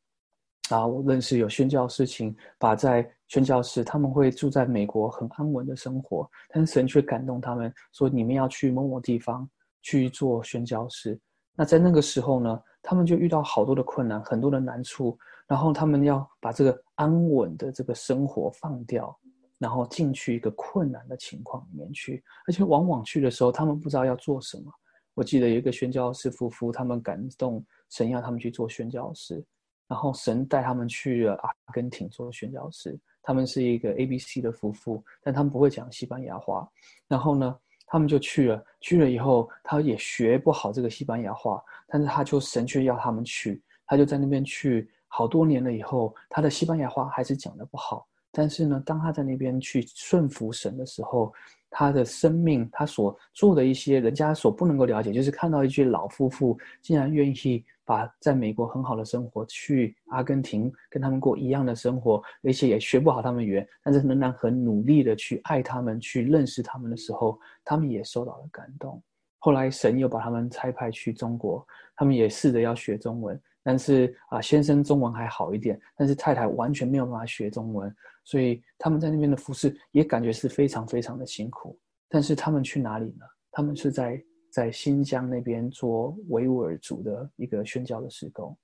[0.70, 9.50] 啊，我认识有宣教事情，把在宣教士他们会住在美国很安稳的生活，但是神却感动他们说，你们要去某某地方
[9.82, 11.20] 去做宣教士。
[11.56, 15.18] 那在那个时候呢，他们就遇到好多的困难，很多的难处。
[15.48, 19.16] 然后他们要把这个安稳的这个生活放掉，
[19.60, 24.72] 然后进去一个困难的情况里面去，而且往往去的时候，他们不知道要做什么。
[25.16, 29.44] 我记得有一个宣教士夫妇，他们感动神要他们去做宣教士，
[29.88, 33.00] 然后神带他们去了阿根廷做宣教士。
[33.22, 36.68] 他们是一个 A B C 的夫妇，但他们不会讲西班牙话。
[37.08, 37.56] 然后呢，
[37.94, 44.90] 他们就去了，去了以后，他也学不好这个西班牙话，但是他就神却要他们去，他就在那边去。
[45.08, 48.08] 好多年了以后，他的西班牙话还是讲的不好。
[48.32, 51.32] 但是呢，当他在那边去顺服神的时候，
[51.70, 69.02] 他的生命，他所做的一些人家所不能够了解，就是看到一句老夫妇竟然愿意把在美国很好的生活去阿根廷跟他们过一样的生活，而且也学不好他们语言，但是仍然很努力的去爱他们，去认识他们的时候，他们也受到了感动。
[69.40, 71.66] 后来神又把他们差派去中国，
[71.96, 73.40] 他们也试着要学中文。
[73.66, 77.94] 但是啊，先生中文还好一点，但是太太完全没有办法学中文，
[78.26, 81.80] 所以他们在那边的服饰也感觉是非常非常的辛苦。
[82.10, 83.26] 但是他们去哪里呢？
[83.52, 84.22] 他们是在
[84.54, 88.56] 在新疆那边做维吾尔族的一个宣教的施工。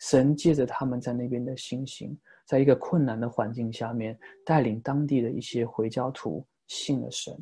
[0.00, 7.32] 神借着他们在那边的信心，在一个困难的环境下面，带领当地的一些回教徒信了神，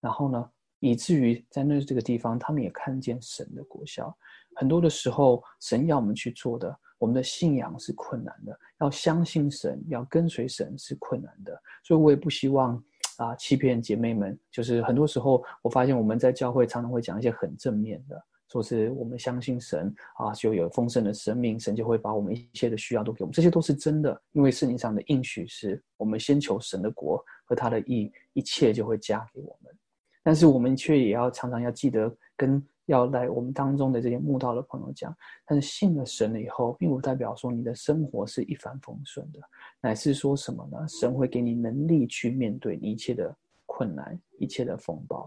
[0.00, 4.12] 然后呢，以至于在那这个地方，他们也看见神的国效。
[4.56, 8.58] 很多的时候，神要我们去做的，我们的信仰是困难的。
[8.80, 11.56] 要相信神，要跟随神是困难的。
[11.84, 12.82] 所以我也不希望
[13.18, 14.38] 啊欺骗姐妹们。
[14.50, 23.32] 就是很多时候，我发现我们在教会常常会讲一些很正面的，说是我们相信神啊，就有丰盛的生命，神就会把我们一切的需要都给我们。
[23.32, 29.72] 这些都是真的，因为圣经上的应许是我们先求神的国和他的意，一切就会加给我们。
[30.22, 32.64] 但是我们却也要常常要记得跟。
[32.86, 35.16] 要来我们当中的这些慕道的朋友讲，
[35.46, 39.40] 但是信了神了以后，并不代表说你的生活是一帆风顺的，
[39.80, 40.86] 乃是说什么呢？
[40.88, 45.24] 神会给你能力去面对一切的困难、一切的风暴。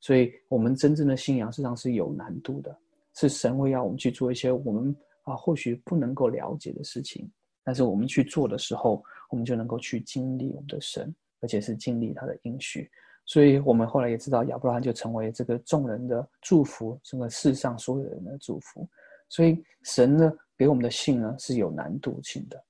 [0.00, 2.76] 所以，我们真正的信仰实际上是有难度的，
[3.14, 7.30] 是神会要我们去做一些我们啊或许不能够了解的事情，
[7.64, 12.90] 但是我们去做的时候，我们就能够去经历我们的神，而且是经历他的应许。
[13.26, 18.88] 所以我们后来也知道，亚伯拉罕就成为这个众人的祝福，整个世上所有人的祝福。
[19.28, 22.64] 所以神呢给我们的信呢是有难度性的。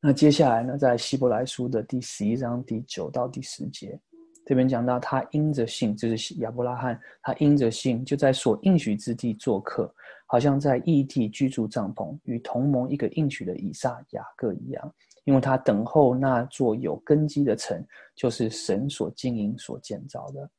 [0.00, 4.00] 那接下来呢，在希伯来书的第十一章第九到第十节，
[4.46, 9.94] 这边讲到他因着信，就是亚伯拉罕，他因着信就在所应许之地做客，
[10.26, 14.94] 好像在异地居住帐篷，与同盟一个应许的以撒、雅各一样。
[15.24, 17.84] 因为他等候那座有根基的城，
[18.14, 20.50] 就是神所经营、所建造的。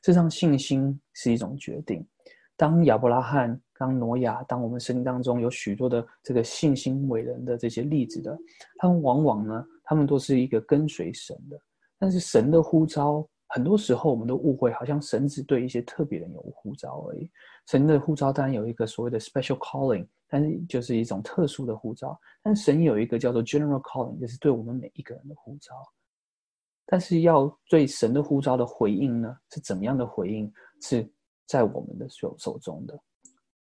[0.00, 2.06] 这场信心是一种决定。
[2.56, 8.38] 当亚伯拉罕、当挪亚、当我们生命当中有许多的这个信心伟人的这些例子的，
[8.78, 11.58] 他们往往呢，他们都是一个跟随神的。
[11.98, 17.28] 但是神的呼召，很多时候我们都误会，好像神只对一些特别人有呼召而已。
[17.66, 20.06] 神的呼召当然有一个所谓的 special calling。
[20.32, 25.74] 但是就是一种特殊的护照，但神有一个叫做 general calling，就是对我们每一个人的护照。
[26.86, 30.50] 但是要对神的呼召的回应呢，是怎么样的回应？
[30.80, 31.06] 是
[31.46, 32.98] 在我们的手手中的。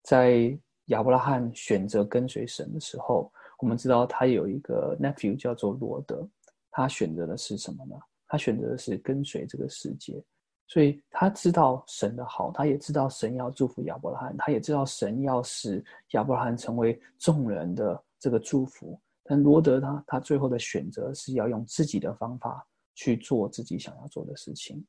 [0.03, 6.25] 在亚伯拉罕选择跟随神的时候，我们知道他有一个 nephew 叫做罗德，
[6.71, 7.95] 他选择的是什么呢？
[8.25, 10.23] 他选择的是跟随这个世界，
[10.67, 18.99] 所以他知道神的好，他也知道神要祝福亚伯拉罕，他也知道神要使亚伯拉罕成为众人的这个祝福。
[19.23, 24.85] 但罗德他他最后的选择是要用自己的方法去做自己想要做的事情，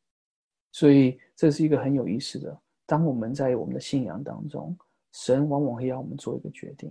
[0.73, 2.61] 所以这是一个很有意思的。
[2.87, 4.77] 当我们在我们的信仰当中。
[5.17, 6.91] 神往往会要我们做一个决定，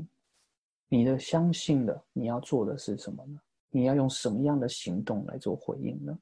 [0.88, 3.38] 你的相信的，你要做的是什么呢？
[3.69, 6.17] 你要用什么样的行动来做回应呢？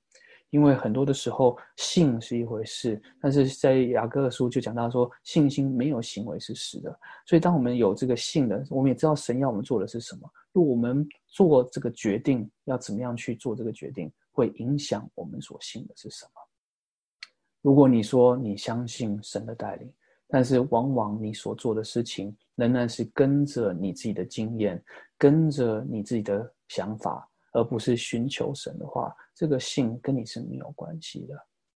[0.51, 6.99] 因为很多的时候，信是一回事，但是在雅各书就讲到说，信心没有行为是死的。
[7.25, 10.29] 所以，当我们有这个信的，我们也知道神要我们做的是什么。
[10.53, 16.31] 如果我们做这个决定，要怎么样去做这个决定，会影响我们所信的是什么？
[17.61, 19.91] 如果你说你相信神的带领。
[20.33, 24.81] 但是，往往你所做的事情仍然是跟着你自己的经验，
[25.17, 31.35] 跟着你自己的想法，而不是寻求神的话，这个信跟你是没有关系的。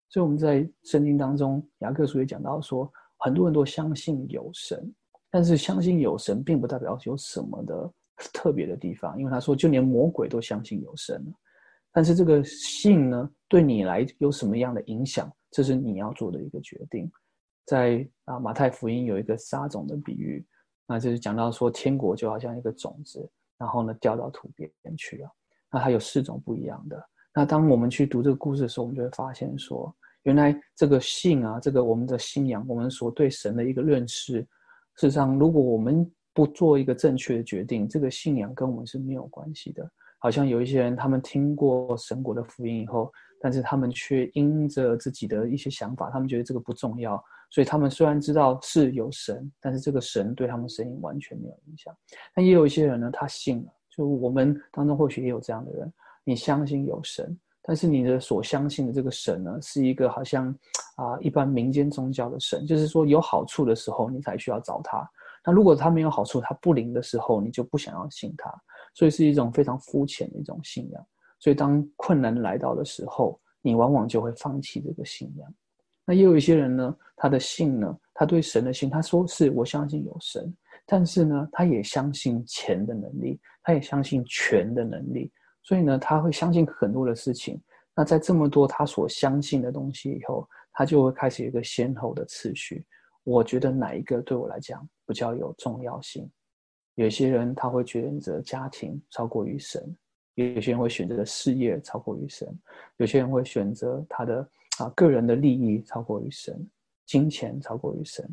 [0.08, 4.94] 所以我们在圣经当中，雅各书也讲到说，很多人都相信有神，
[5.30, 7.92] 但是相信有神，并不代表有什么的
[8.34, 11.32] 特别的地方，因为他说，就连魔鬼都相信有神了。
[11.90, 17.10] 但是这个信呢，对你来有什么样的影响，这是你要做的一个决定。
[17.64, 20.44] 在啊，马太福音有一个撒种的比喻，
[20.86, 25.30] 那就是讲到说，天国就好像一个种子，然后呢掉到土边去了。
[25.72, 27.02] 那它有四种不一样的。
[27.34, 29.92] 那当我们去读这个故事的时候，我们就会发现说，
[30.24, 34.40] 原来这个信啊，这个我们的信仰，我们所对神的一个认识，
[34.96, 39.90] 事实上，如果我们不做一个正确的决定，这个信仰跟我们是没有关系的。
[40.18, 47.22] 好像有一些人，他们听过神国的福音以后，但是他们却因着自己的一些想法，他们觉得这个不重要。
[47.50, 51.94] 所以他们虽然知道是有神，但是这个神对他们生意完全没有影响。
[52.34, 53.72] 但也有一些人呢，他信了。
[53.94, 55.92] 就我们当中或许也有这样的人，
[56.24, 60.48] 你相信有神，但是你的所相信的这个神呢，是一个好像
[60.96, 65.06] 啊一般民间宗教的神，就是说有好处的时候你才需要找他。
[65.44, 68.52] 那如果他没有好处，他不灵的时候，你就不想要信他。
[68.94, 71.06] 所以是一种非常肤浅的一种信仰。
[71.40, 75.54] 所以当困难来到的时候，你往往就会放弃这个信仰。
[76.04, 80.54] 那也有一些人呢，他的信呢，他对神的信，他说是我相信有神，
[80.86, 87.60] 但是呢，他也相信钱的能力，他也相信权的能力，所以呢，他会相信很多的事情。
[87.94, 92.84] 那在这么多他所相信的东西以后，他就会开始一个先后的次序。
[93.24, 96.30] 我觉得哪一个对我来讲比较有重要性？
[96.94, 99.96] 有些人他会选择家庭超过于神，
[100.34, 102.48] 有些人会选择事业超过于神，
[102.96, 104.48] 有些人会选择他的。
[104.78, 106.66] 啊，个人的利益超过于神，
[107.04, 108.26] 金钱超过于神，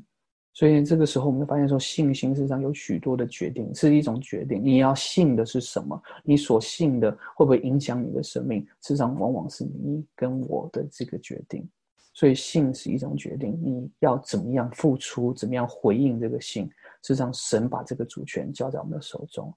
[0.53, 4.61] 所以这个时候我们就发现说，信心实际上有许多的决定，是一种决定。
[4.61, 6.01] 你要信的是什么？
[6.23, 8.61] 你所信的会不会影响你的生命？
[8.81, 11.65] 事实上，往往是你跟我的这个决定。
[12.13, 16.65] 所以，信是一种决定，你要怎么样付出，怎么样回应这个信？
[17.03, 19.53] 事实上，神把这个主权交在我们的手中，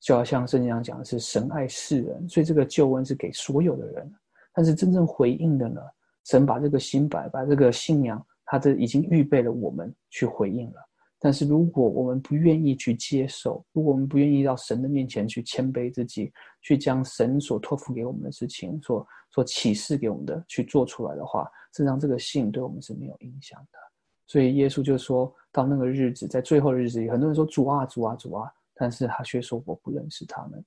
[0.00, 4.12] 就好像圣经上讲的是，神爱世人，所以这个救恩是给所有的人。
[4.52, 5.80] 但是，真正回应的呢？
[6.24, 10.76] 神把这个心摆，把这个信仰，他这已经预备了我们去回应了。
[11.18, 23.78] 但是如果我们不愿意去接受，如果我们不愿意到神的面前去谦卑自己，去将神所托付给我们的事情，所所启示给我们的去做出来的话，实际上这个信对我们是没有影响的。
[24.26, 30.62] 所以耶稣就说到那个日子，在最后的日子里，很多人说主啊主啊主啊，但是他却说我不认识他们。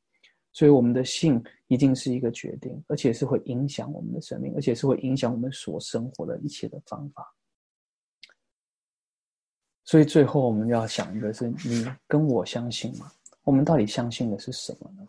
[0.53, 7.23] 所以，我们的信一定是一个决定，而且是会影响我们的生命，而且是会影响我们所生活的一切的方法。
[9.85, 13.11] 所以，最后我们要想一个：是你跟我相信吗？
[13.43, 15.07] 我们到底相信的是什么呢？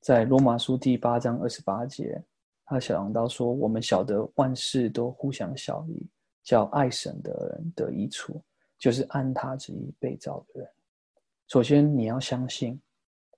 [0.00, 2.22] 在罗马书第八章二十八节，
[2.66, 6.06] 他想到说：“我们晓得万事都互相效力，
[6.44, 8.42] 叫爱神的人得益处，
[8.78, 10.70] 就是按他旨意被造的人。”
[11.48, 12.80] 首先，你要相信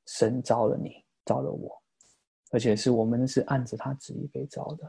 [0.06, 1.02] 神造了你。
[1.24, 1.80] 造了我，
[2.50, 4.84] 而且是我们是按着他旨意被造的，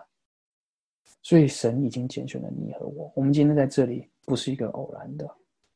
[1.22, 3.14] 所以神已经拣选了你和我。
[3.16, 5.30] 我们今天在这里不是一个偶然的。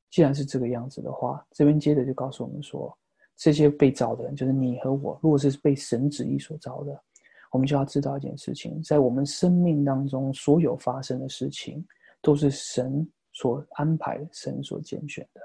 [0.09, 2.97] 既然是这个样子的话，这边接着就告诉我们说，
[3.35, 5.19] 这些被造的人就是你和我。
[5.21, 7.03] 如果是被神旨意所造的，
[7.51, 11.85] 我们就要知道一件事情：在我们生命当中所有发生的事情，
[12.21, 15.41] 都是神所安排、神所拣选的，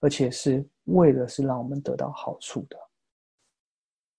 [0.00, 2.76] 而且是为了是让我们得到好处的。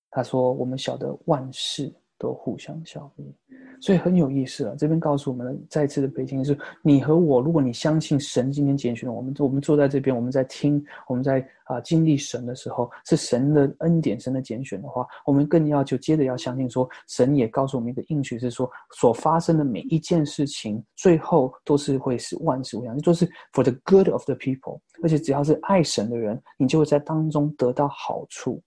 [0.10, 3.34] 他说：“我们晓得万事都互相效力。
[3.80, 4.76] 所以很有意思了。
[4.76, 24.80] 这边告诉我们的再次的背景是：你和我，如果你相信神今天拣选了我们，我们坐在这边，我们在听，我们在啊经历神的时候，是神的恩典，神的拣选的话，我们更要就接着要相信说，神也告诉我们一个应许，是说所发生的每一件事情，最后都是会是万事无恙，就是 for the good of the people。
[25.04, 28.60] 而且只要是爱神的人，你就会在当中得到好处。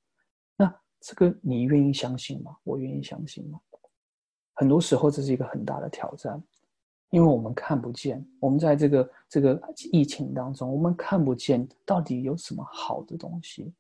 [1.01, 2.57] 这个你愿意相信吗？
[2.63, 3.59] 我愿意相信吗？
[4.55, 6.43] 很多时候这是一个很大的挑战，
[7.09, 13.73] 因为我们看不见，我们在这个这个疫情当中，我们看不见到底有什么好的东西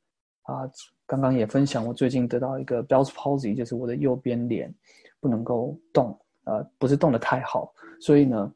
[0.44, 0.70] 啊。
[1.06, 4.72] 刚刚也分享，我最近得到一个 Bell's palsy，就是我的右边脸
[5.18, 8.54] 不能够动，呃，不是动的太好，所以呢，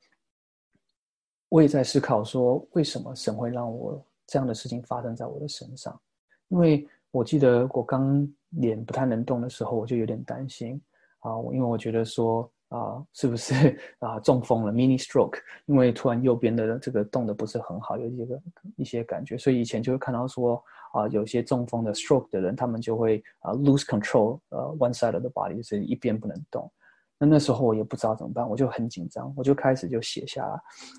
[1.49, 6.01] 我也在思考说，为什么神会让我这样的事情发生在我的身上？
[6.49, 10.81] 因为我记得我刚脸不太能动的时候，我就有点担心。
[11.21, 18.43] 啊，因为我觉得说啊，是不是啊中风了？mini stroke，因为突然右边的这个动的不是很好，有一个
[18.77, 26.71] 一些感觉，所以以前就会看到说啊，有些中风的 stroke 的人，他们就会啊 lose control，呃，one side of the body，就是一边不能动。
[27.19, 30.45] 那那时候我也不知道怎么办，我就很紧张，我就开始就写下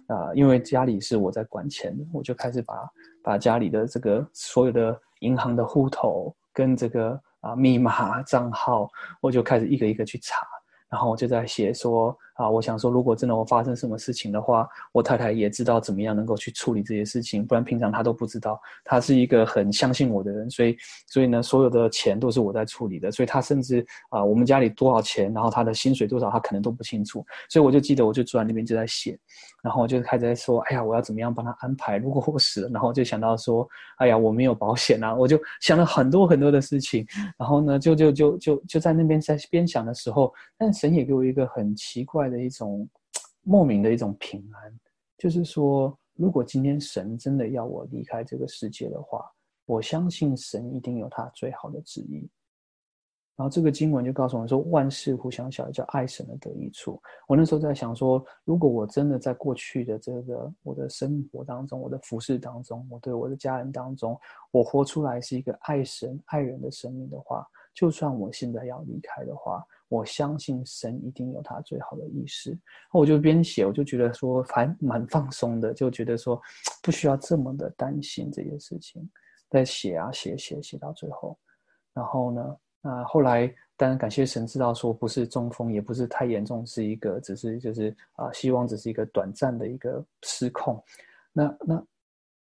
[0.08, 2.90] 啊，因为家里是我在管钱的，我就开始把
[3.22, 7.22] 把家里的这个所有的银行的户头跟这个。
[7.46, 8.90] 啊，密码账号，
[9.22, 10.46] 我就开始一个一个去查，
[10.90, 12.18] 然后我就在写说。
[12.36, 18.60] 啊，我想说，如果真的我发生什么事情的话，我太太也知道怎么样能够去处理这些事情，不然平常她都不知道。
[18.84, 20.78] 她是一个很相信我的人，所以，
[21.08, 27.26] 所以呢，所有的钱都是我在处理的，所以她甚至啊，我们家里多少钱，然后她的薪水多少，她可能都不清楚。
[27.50, 29.18] 所以我就记得，我就坐在那边就在写，
[29.64, 31.96] 然后我就开始在说，哎呀，我要怎么样帮她安排？
[31.96, 33.66] 如果我死了，然后就想到说，
[34.00, 37.08] 哎呀，我没有保险啊，我就想了很多很多的事情，
[37.38, 42.25] 然后呢，就就就就就在那边在边想的时候，但神也给我一个很奇怪。
[42.30, 42.88] 的一种
[43.42, 44.80] 莫名的一种平安，
[45.18, 49.30] 就是说，如果今天神真的要我离开这个世界的话，
[49.66, 52.30] 我相信神一定有他最好的旨意。
[53.38, 56.98] 然后这个经文就告诉我们说，万事互相效力，叫爱神的得益处。
[57.28, 64.18] 我那时候在想说，如果我真的在过去的这个我的生活当中，我的服饰当中，我对我的家人当中，
[64.52, 67.46] 我活出来是一个爱神爱人的生命的话，
[67.76, 69.64] 就算我现在要离开的话。
[69.88, 72.58] 我相信神一定有他最好的意思，
[72.92, 76.42] 我就边写，我就觉得说还蛮放松的，就觉得说
[76.82, 79.08] 不需要这么的担心这些事情。
[79.48, 81.38] 在写啊写写写到最后，
[81.94, 83.48] 然后呢，那后来
[83.78, 90.84] 当然感谢神知道说不是中风，也不是太严重，是一个只是就是啊，希望只是一个短暂的一个失控。
[91.32, 91.88] 那那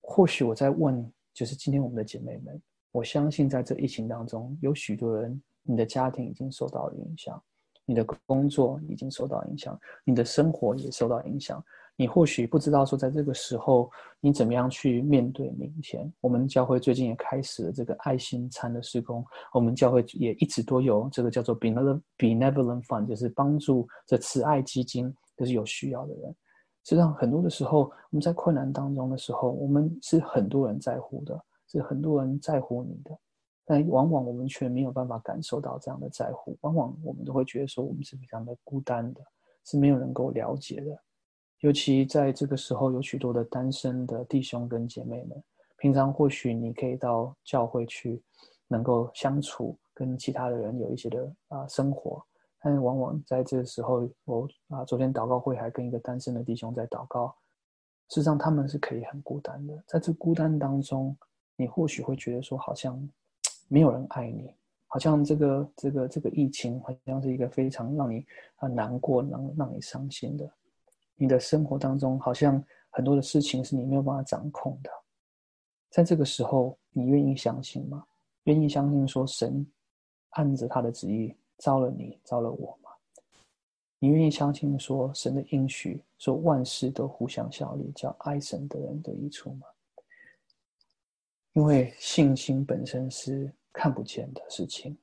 [0.02, 2.62] 或许我在问，就是今天我们的姐妹们，
[2.92, 5.42] 我相信在这疫情当中，有许多人。
[5.64, 7.40] 你的家庭已经受到了影响，
[7.84, 11.64] 你的工作已经受到影响，你的生活也受到影响。
[11.94, 13.88] 你或许不知道说，在这个时候
[14.18, 16.12] 你怎么样去面对明天。
[16.20, 26.34] 我们教会最近也开始了这个爱心餐的施工，我们教会也一直都有这个叫做 benevolent fund，就是帮助这慈爱基金，就是有需要的人。
[26.82, 31.40] 实际上，很多的时候我们在困难当中的时候，我们是很多人在乎的，
[31.72, 33.18] 是很多人在乎你的。
[33.64, 39.20] 但往往我们却没有办法感受到这样的在乎，往往我们都会觉得说我们是非常的孤单的，
[39.64, 41.02] 是没有能够了解的。
[41.60, 45.42] 尤其在这个时候，有许多的单身的弟兄跟姐妹们，
[45.76, 48.20] 平常或许你可以到教会去，
[48.66, 52.20] 能够相处，跟其他的人有一些的啊生活，
[52.60, 57.32] 但往往在这个时候，我啊昨天祷告会还跟一个单身的弟兄在祷告，
[58.08, 61.16] 事实上他们是可以很孤单的，在这孤单当中，
[61.56, 63.08] 你或许会觉得说好像。
[63.68, 64.54] 没有人爱你，
[64.86, 68.22] 好像这个这个这个疫情，好像是一个非常让你
[68.56, 70.46] 啊难过、让让你伤心的。
[71.14, 74.90] 你的生活当中，好像很多的事情是你没有办法掌控的。
[75.88, 78.04] 在这个时候，你愿意相信吗？
[78.44, 79.66] 愿意相信说神
[80.30, 82.90] 按着他的旨意招了你，招了我吗？
[84.00, 89.66] 你愿意相信说神的应许，说万事都互相效力，叫爱神的人得益处吗？
[91.52, 93.52] 因为信心本身是。
[93.74, 94.94] 看不见的事情，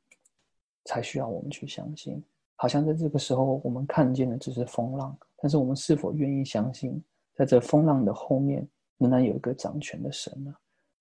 [0.86, 2.24] 才需要我们去相信。
[2.56, 8.70] 好像在这个时候，我们看见的只是风浪，但是我们是否愿意相信，在这风浪的后面，
[9.00, 10.54] 仍然有一个掌权的神呢？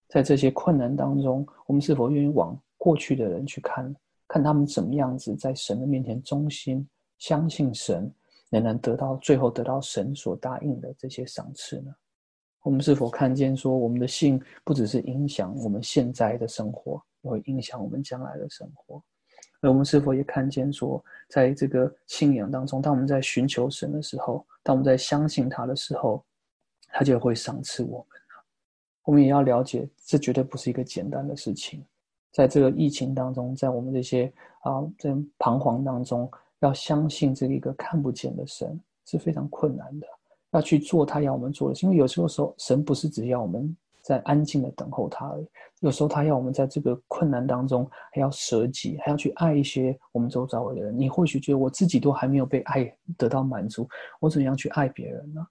[0.08, 3.94] 在这些困难当中，我们是否愿意往过去的人去看，
[4.26, 6.88] 看他们怎么样子在神的面前忠心，
[7.18, 8.10] 相信神，
[8.48, 11.94] 仍然得到最后得到神所答应的这些赏赐呢？
[12.62, 17.02] 我们是否看见说，我们的信不只是影响我们现在的生活？
[17.22, 19.02] 也会影响我们将来的生活，
[19.60, 26.24] 而我们是否也看见说，在这个信仰当中，当我们在寻求神的时候，当我们在相信他的时候，
[26.88, 28.06] 他就会赏赐我们
[29.02, 31.84] 我们也要了解，这绝对不是一个简单的事情。
[32.30, 36.30] 在这个疫情当中，在我们这些啊在彷徨当中，
[36.60, 40.06] 要相信这一个看不见的神是非常困难的。
[40.52, 45.46] 要去做他要我们做的，因为有时候时候神不是只要我们在安静的等候他而已，
[45.80, 50.98] 有时候他要我们在这个困难当中还要舍己，还要去爱一些我们周遭的人。
[50.98, 53.86] 你或许觉得我自己都还没有被爱得到满足，
[54.20, 55.46] 我怎样去爱别人呢？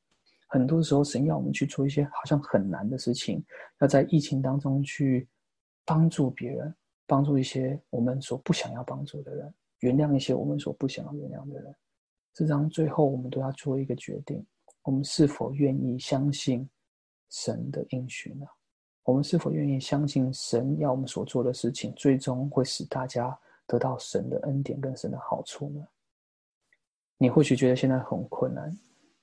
[0.47, 3.43] 很多时候神要我们去做一些好像很难的事情，
[3.79, 5.27] 要在疫情当中去
[5.85, 6.73] 帮助别人，
[7.05, 11.75] 帮助一些我们所不想要帮助的人，原谅一些我们所不想要原谅的人。
[12.33, 14.43] 这张最后我们都要做一个决定。
[14.87, 16.65] 我们是否愿意相信
[17.29, 18.45] 神的应许呢？
[19.03, 25.85] 我们是否愿意相信神要我们所做的事情，最终会使大家得到神的恩典跟神的好处呢？
[27.17, 28.73] 你或许觉得现在很困难，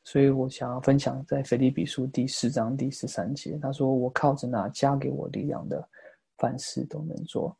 [0.02, 5.88] 所以我想要分享在腓立比书第四章第十三节，他说：“我靠着那加给我力量的，
[6.36, 7.56] 凡事都能做。”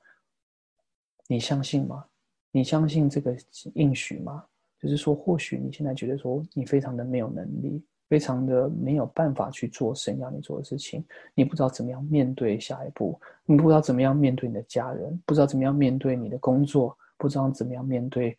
[1.27, 2.05] 你相信吗？
[2.51, 3.35] 你相信这个
[3.77, 4.45] 应许吗？
[4.79, 7.83] 就是说，或许你现在觉得说你非常的没有能力。
[8.09, 18.37] 非常的没有办法去做神要你做的事情，你不知道怎么样面对下一步，你不知道怎么样面对你的家人，不知道怎么样面对你的工作，不知道怎么样面对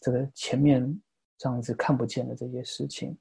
[0.00, 1.00] 这个前面
[1.36, 3.16] 这样子看不见的这些事情。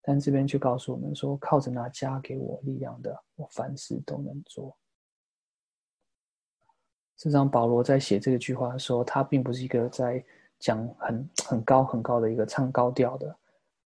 [0.00, 4.74] 但这边却告诉我们说，靠着那加给我力量的，我凡事都能做。
[7.16, 10.24] 这张保罗在写这个句话的时候，他并不是一个在
[10.58, 13.36] 讲很很高很高的一个唱高调的。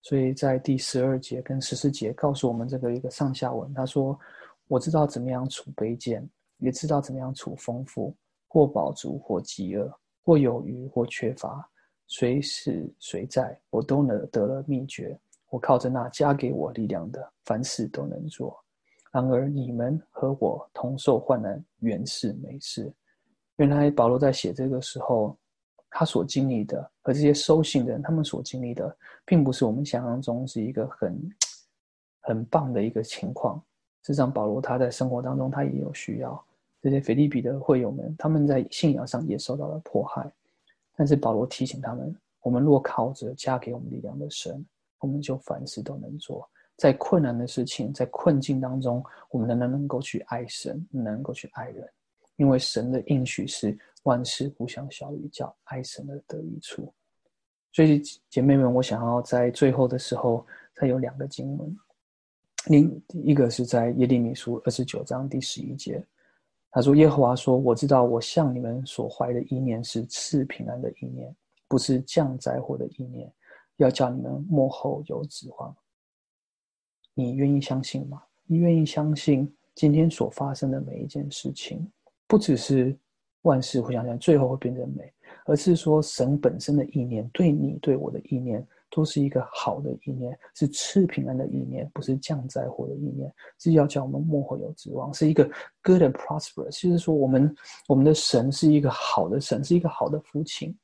[0.06, 4.16] 所以在第十二节跟十四节告诉我们这个一个上下文，他说
[4.70, 6.30] ：“我知道怎么样处卑贱，
[6.60, 8.16] 也知道怎么样处丰富，
[8.48, 9.92] 或饱足，或饥饿，
[10.24, 11.68] 或有余，或缺乏，
[12.06, 15.20] 随时随在，我都能得了秘诀。
[15.50, 18.56] 我靠着那加给我力量的，凡事都能做。
[19.12, 22.94] 然而你们和我同受患难，原是没事。”
[23.58, 25.36] 原来保罗在写这个时候。
[25.98, 28.94] 他所经历的和这些收信的人，他们所经历的，
[29.24, 31.30] 并不是我们想象中是一个很
[32.20, 33.58] 很棒的一个情况。
[34.02, 36.46] 事实上，保罗他在生活当中，他也有需要。
[36.82, 40.30] 这些腓利比的会友们，他们在信仰上也受到了迫害。
[40.98, 44.66] 但是保罗提醒他们：，我们若靠着加给我们力量的神，
[45.00, 46.46] 我们就凡事都能做。
[46.76, 51.90] 在困难的事情，在困境当中，我们仍然能够去爱神，能够去爱人，
[52.36, 53.80] 因为神的应许是。
[54.06, 56.92] 万事互相效力，叫爱神的得益处。
[57.72, 61.78] 所以，姐妹们，我想要在最后的时候，再有两个经文。
[62.68, 66.04] 另一个是在耶利米书二十九章第十一节，
[66.72, 71.36] 他说：“耶和华说，我知道我向你们所怀的意念是赐平安的意念，
[71.68, 73.32] 不是降灾祸的意念，
[73.78, 75.76] 要叫你们幕后有指望。
[77.14, 78.24] 你愿意相信吗？
[78.46, 81.92] 你愿意相信今天所发生的每一件事情，
[82.28, 82.98] 不只是？”
[83.46, 85.12] 万事互相相，最后会变成美，
[85.46, 95.44] 而是说神本身的意念，对你对我的意念，都是一个好的意念，是赐平安的意念，不是降灾祸的意念，是要叫我们幕后有指望，是一个
[95.84, 97.56] good and prosperous，就是说我们
[97.88, 100.76] 我们的神是一个好的神，是一个好的父亲，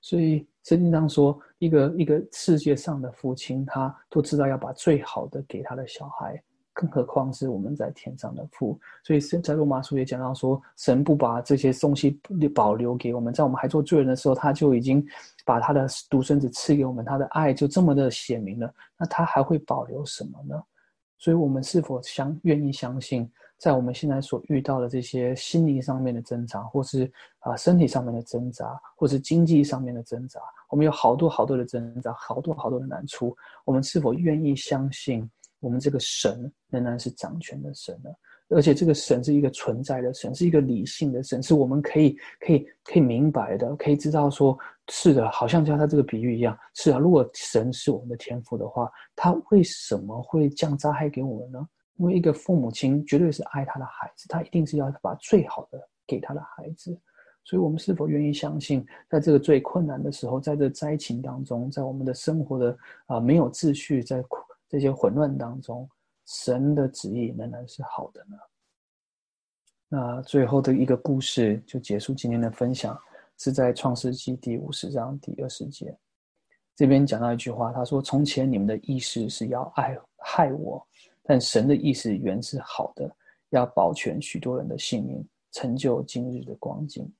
[0.00, 6.42] 所以圣经上说，一个一个世界上的父亲，他都知道要把最好的给他的小孩。
[6.72, 12.18] 更何况是我们在天上的父，所以在罗马书也讲到说，神不把这些东西
[12.54, 15.04] 保留给我们，在我们还做罪人的时候，他就已经
[15.44, 20.62] 把他的独生子赐给我们，他的爱就这么的显明了，那他还会保留什么呢？
[21.18, 27.10] 所以，我们是否相愿意相信，在我们现在所遇到的这些心灵上面的挣扎，或是
[27.40, 30.40] 啊身体上面的挣扎，或是经济上面的挣扎，
[30.70, 35.30] 我们有好多好多的挣扎，好多好多的难处，我们是否愿意相信？
[35.60, 38.10] 我们这个神仍然是掌权的神呢，
[38.48, 44.58] 而且这个神是一个存在的神，是一个理性的神，是我们可以、可以、可以明白的，可以知道说，
[44.88, 46.98] 是的，好像像他这个比喻一样，是啊。
[46.98, 51.68] 如果神是我们的天赋的话，他为什么会降灾害给我们呢？
[51.96, 56.98] 因为一个父母亲绝对是爱他的孩子，他一定是要把最好的给他的孩子。
[57.44, 64.22] 所以，我们是否愿意相信，在这个最困难的时候，在这灾情当中，在我们的生活的啊没有秩序，在
[64.70, 65.86] 这些混乱当中，
[66.26, 68.36] 神的旨意仍然是好的呢。
[69.88, 72.96] 那最后的一个故事就结束今天的分享，
[73.36, 75.98] 是在创世纪第五十章第二十节，
[76.76, 80.86] 这边讲到一句话，他说：“从前你们的意思是要爱害我，
[81.24, 83.12] 但神的意思原是好的，
[83.48, 87.12] 要保全许多人的性命，成就今日的光景。”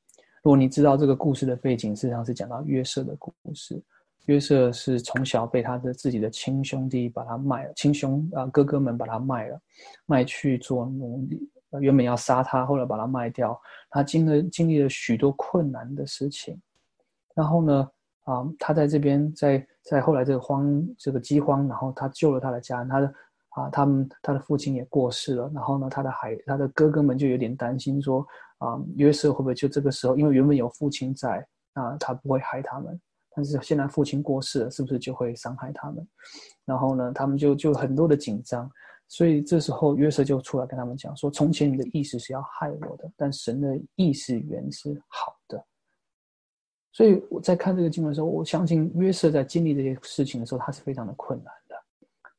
[0.42, 3.82] 如果你知道这个故事的背景，实际上是讲到约瑟的故事。
[4.30, 9.60] 约瑟是从小被他的自己的亲兄弟把他卖了，亲兄啊哥哥们把他卖了，
[10.06, 11.50] 卖去做奴隶。
[11.80, 13.60] 原本要杀他，后来把他卖掉。
[13.90, 16.60] 他经了经历了许多困难的事情。
[17.34, 17.88] 然后呢，
[18.22, 23.14] 啊，他在这边，在在后来这个荒这个饥荒，然后他救了他的家人，他的
[23.50, 25.50] 啊，他们他的父亲也过世了。
[25.52, 28.24] 然后呢，他的孩他的哥哥们就有点担心说，
[28.58, 33.00] 啊，约瑟会不会就这个时候，因为原本有父亲在，啊，他不会害他们。
[33.34, 36.06] 但是现在父亲过世了，是不是就会伤害他们？
[36.64, 38.70] 然后呢，他们就就很多的紧张，
[39.08, 45.64] 所以这时候约瑟就出来跟他们讲说：从前你的意思是要害我的，但神的意思原是好的。
[46.92, 51.76] 所以我在看这个经文的时候，我相信约瑟在经历这些事情的时候，他是非常的困难的，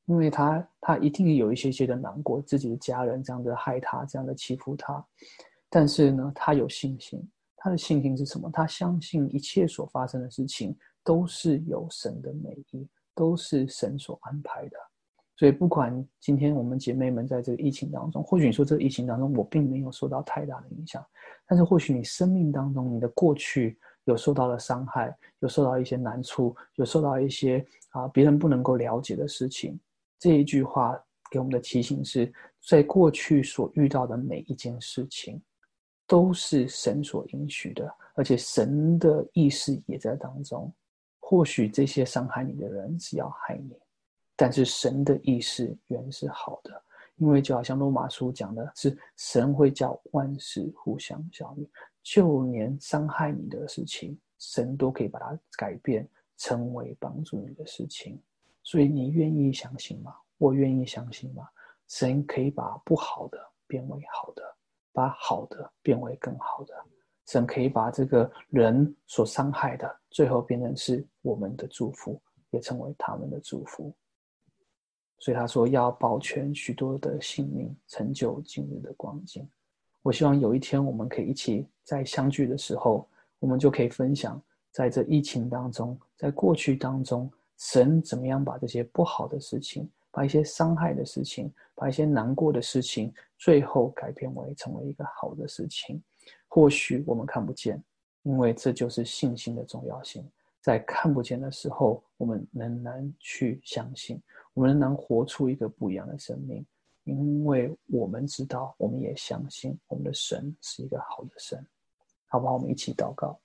[0.05, 5.03] 因为他他一定有一些些的难过，自己的家人这样的害他，这样的欺负他，
[5.69, 7.25] 但是呢，他有信心。
[7.63, 8.49] 他的信心是什么？
[8.51, 14.77] 他相信一切所发生的事情都是有神的美意，都是神所安排的。
[15.37, 21.05] 所以，不管今天我们姐妹们在这个疫情当中，或许你说这个疫情当中我并没有受到太大的影响，
[21.45, 29.79] 但是或许你生命当中你的过去有受到了伤害，有受到一些难处，有受到一些啊别人不能够了解的事情。
[30.17, 30.99] 这一句话
[31.29, 32.31] 给我们的提醒是
[32.67, 35.39] 在过去所遇到的每一件事情。
[36.11, 40.69] 都是神所允许的，而且神的意识也在当中。
[41.21, 43.73] 或许这些伤害你的人是要害你，
[44.35, 46.83] 但是神的意识原是好的，
[47.15, 51.69] 因为就好像罗马书讲的是，神会叫万事互相效力，
[52.03, 56.05] 就连伤害你的事情，神都可以把它改变
[56.35, 58.21] 成为帮助你的事情。
[58.63, 60.13] 所以你愿意相信吗？
[60.37, 61.47] 我愿意相信吗？
[61.87, 64.43] 神可以把不好的变为好的。
[64.93, 66.73] 把好的变为更好的，
[67.27, 73.93] 神可以把这个人所伤害的，最后变成是我们的祝福，也成为他们的祝福。
[75.19, 79.47] 所以他说要保全许多的性命，成就今日的光景。
[80.01, 89.87] 我希望有一天我们可以一起在相聚的时候，我们就可以分享，在这疫情当中，在过去当中，神怎么样把这些不好的事情。
[90.11, 96.03] 把一些伤害的事情，把一些难过的事情，最后改变为成为一个好的事情。
[96.47, 97.81] 或许我们看不见，
[98.23, 100.29] 因为这就是信心的重要性。
[100.59, 104.21] 在看不见的时候，我们仍然去相信，
[104.53, 106.65] 我们仍然活出一个不一样的生命，
[107.05, 111.65] 因为我们知道，我们也相信我们的神是一个好的神。
[112.27, 112.53] 好不好？
[112.55, 113.39] 我们一起祷告。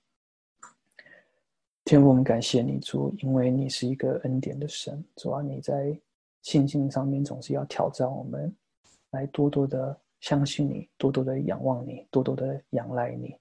[1.84, 5.02] 天父，我们感谢你主，因为你是一个恩典的神。
[5.14, 5.96] 主啊，你在。
[6.46, 8.54] 信心上面总是要挑战我们，
[9.10, 13.36] 来多多的相信你，多多的仰望你，多多的仰赖你。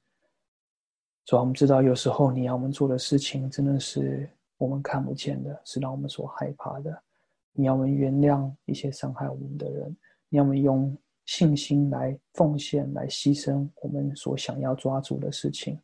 [1.23, 4.27] 主要我们知道，有时候你要我们做的事情，真的是
[4.57, 7.03] 我们看不见的，是让我们所害怕的。
[7.51, 9.95] 你要我们原谅一些伤害我们的人，
[10.27, 15.79] 你要我们用信心来奉献，来牺牲我们所想要抓住的事情。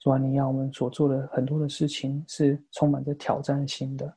[0.00, 4.16] 主要你要我们所做的很多的事情，是充满着挑战性的。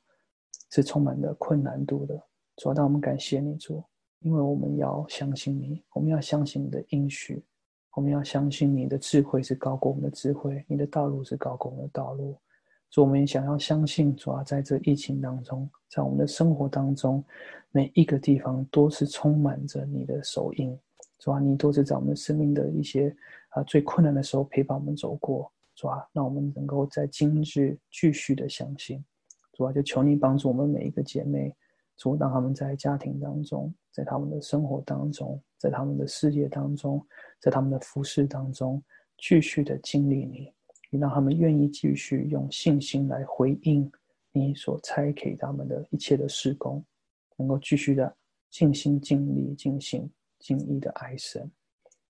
[0.73, 2.19] 是充满了困难度的，
[2.55, 3.83] 主要让我们感谢你主，
[4.21, 7.45] 因为我们要相信你，我们要相信你的应许，
[7.93, 12.35] 我们要相信你的智慧是高过我们的智慧，你的道路是高过我们的道路。
[12.89, 17.23] 主，我们也想要相信，主要在这疫情当中，在我们的生活当中，
[17.69, 20.75] 每一个地方都是充满着你的手印。
[21.19, 23.15] 主啊，你都是在我们生命的一些
[23.49, 25.51] 啊最困难的时候陪伴我们走过。
[25.75, 29.05] 主啊，让我们能够在今日继续的相信。
[29.53, 31.55] 主啊，就求你帮助我们每一个姐妹，
[31.95, 37.05] 主让他们在家庭当中，在他们的生活当中，在他们的事业当中，
[37.39, 38.83] 在他们的服饰当中，
[39.17, 40.51] 继续的经历你，
[40.89, 43.89] 你让他们愿意继续用信心来回应
[44.31, 46.83] 你所拆给他们的一切的施工，
[47.37, 48.13] 能够继续的
[48.49, 51.49] 尽心尽力、尽心尽意的爱神，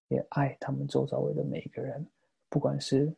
[0.08, 2.08] 也爱他们周遭围的每一个人，
[2.48, 3.14] 不管是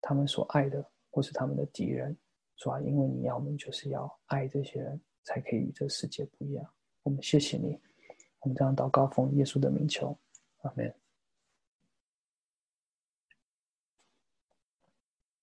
[0.00, 2.16] 他们所爱的，或是他们的敌人。
[2.56, 6.66] 主啊，因为你要我们就是要爱这些人，才可以与这世界不一样。
[7.02, 7.78] 我们谢谢你，
[8.40, 10.16] 我们这样祷告奉耶稣的名求，
[10.62, 10.92] 阿门。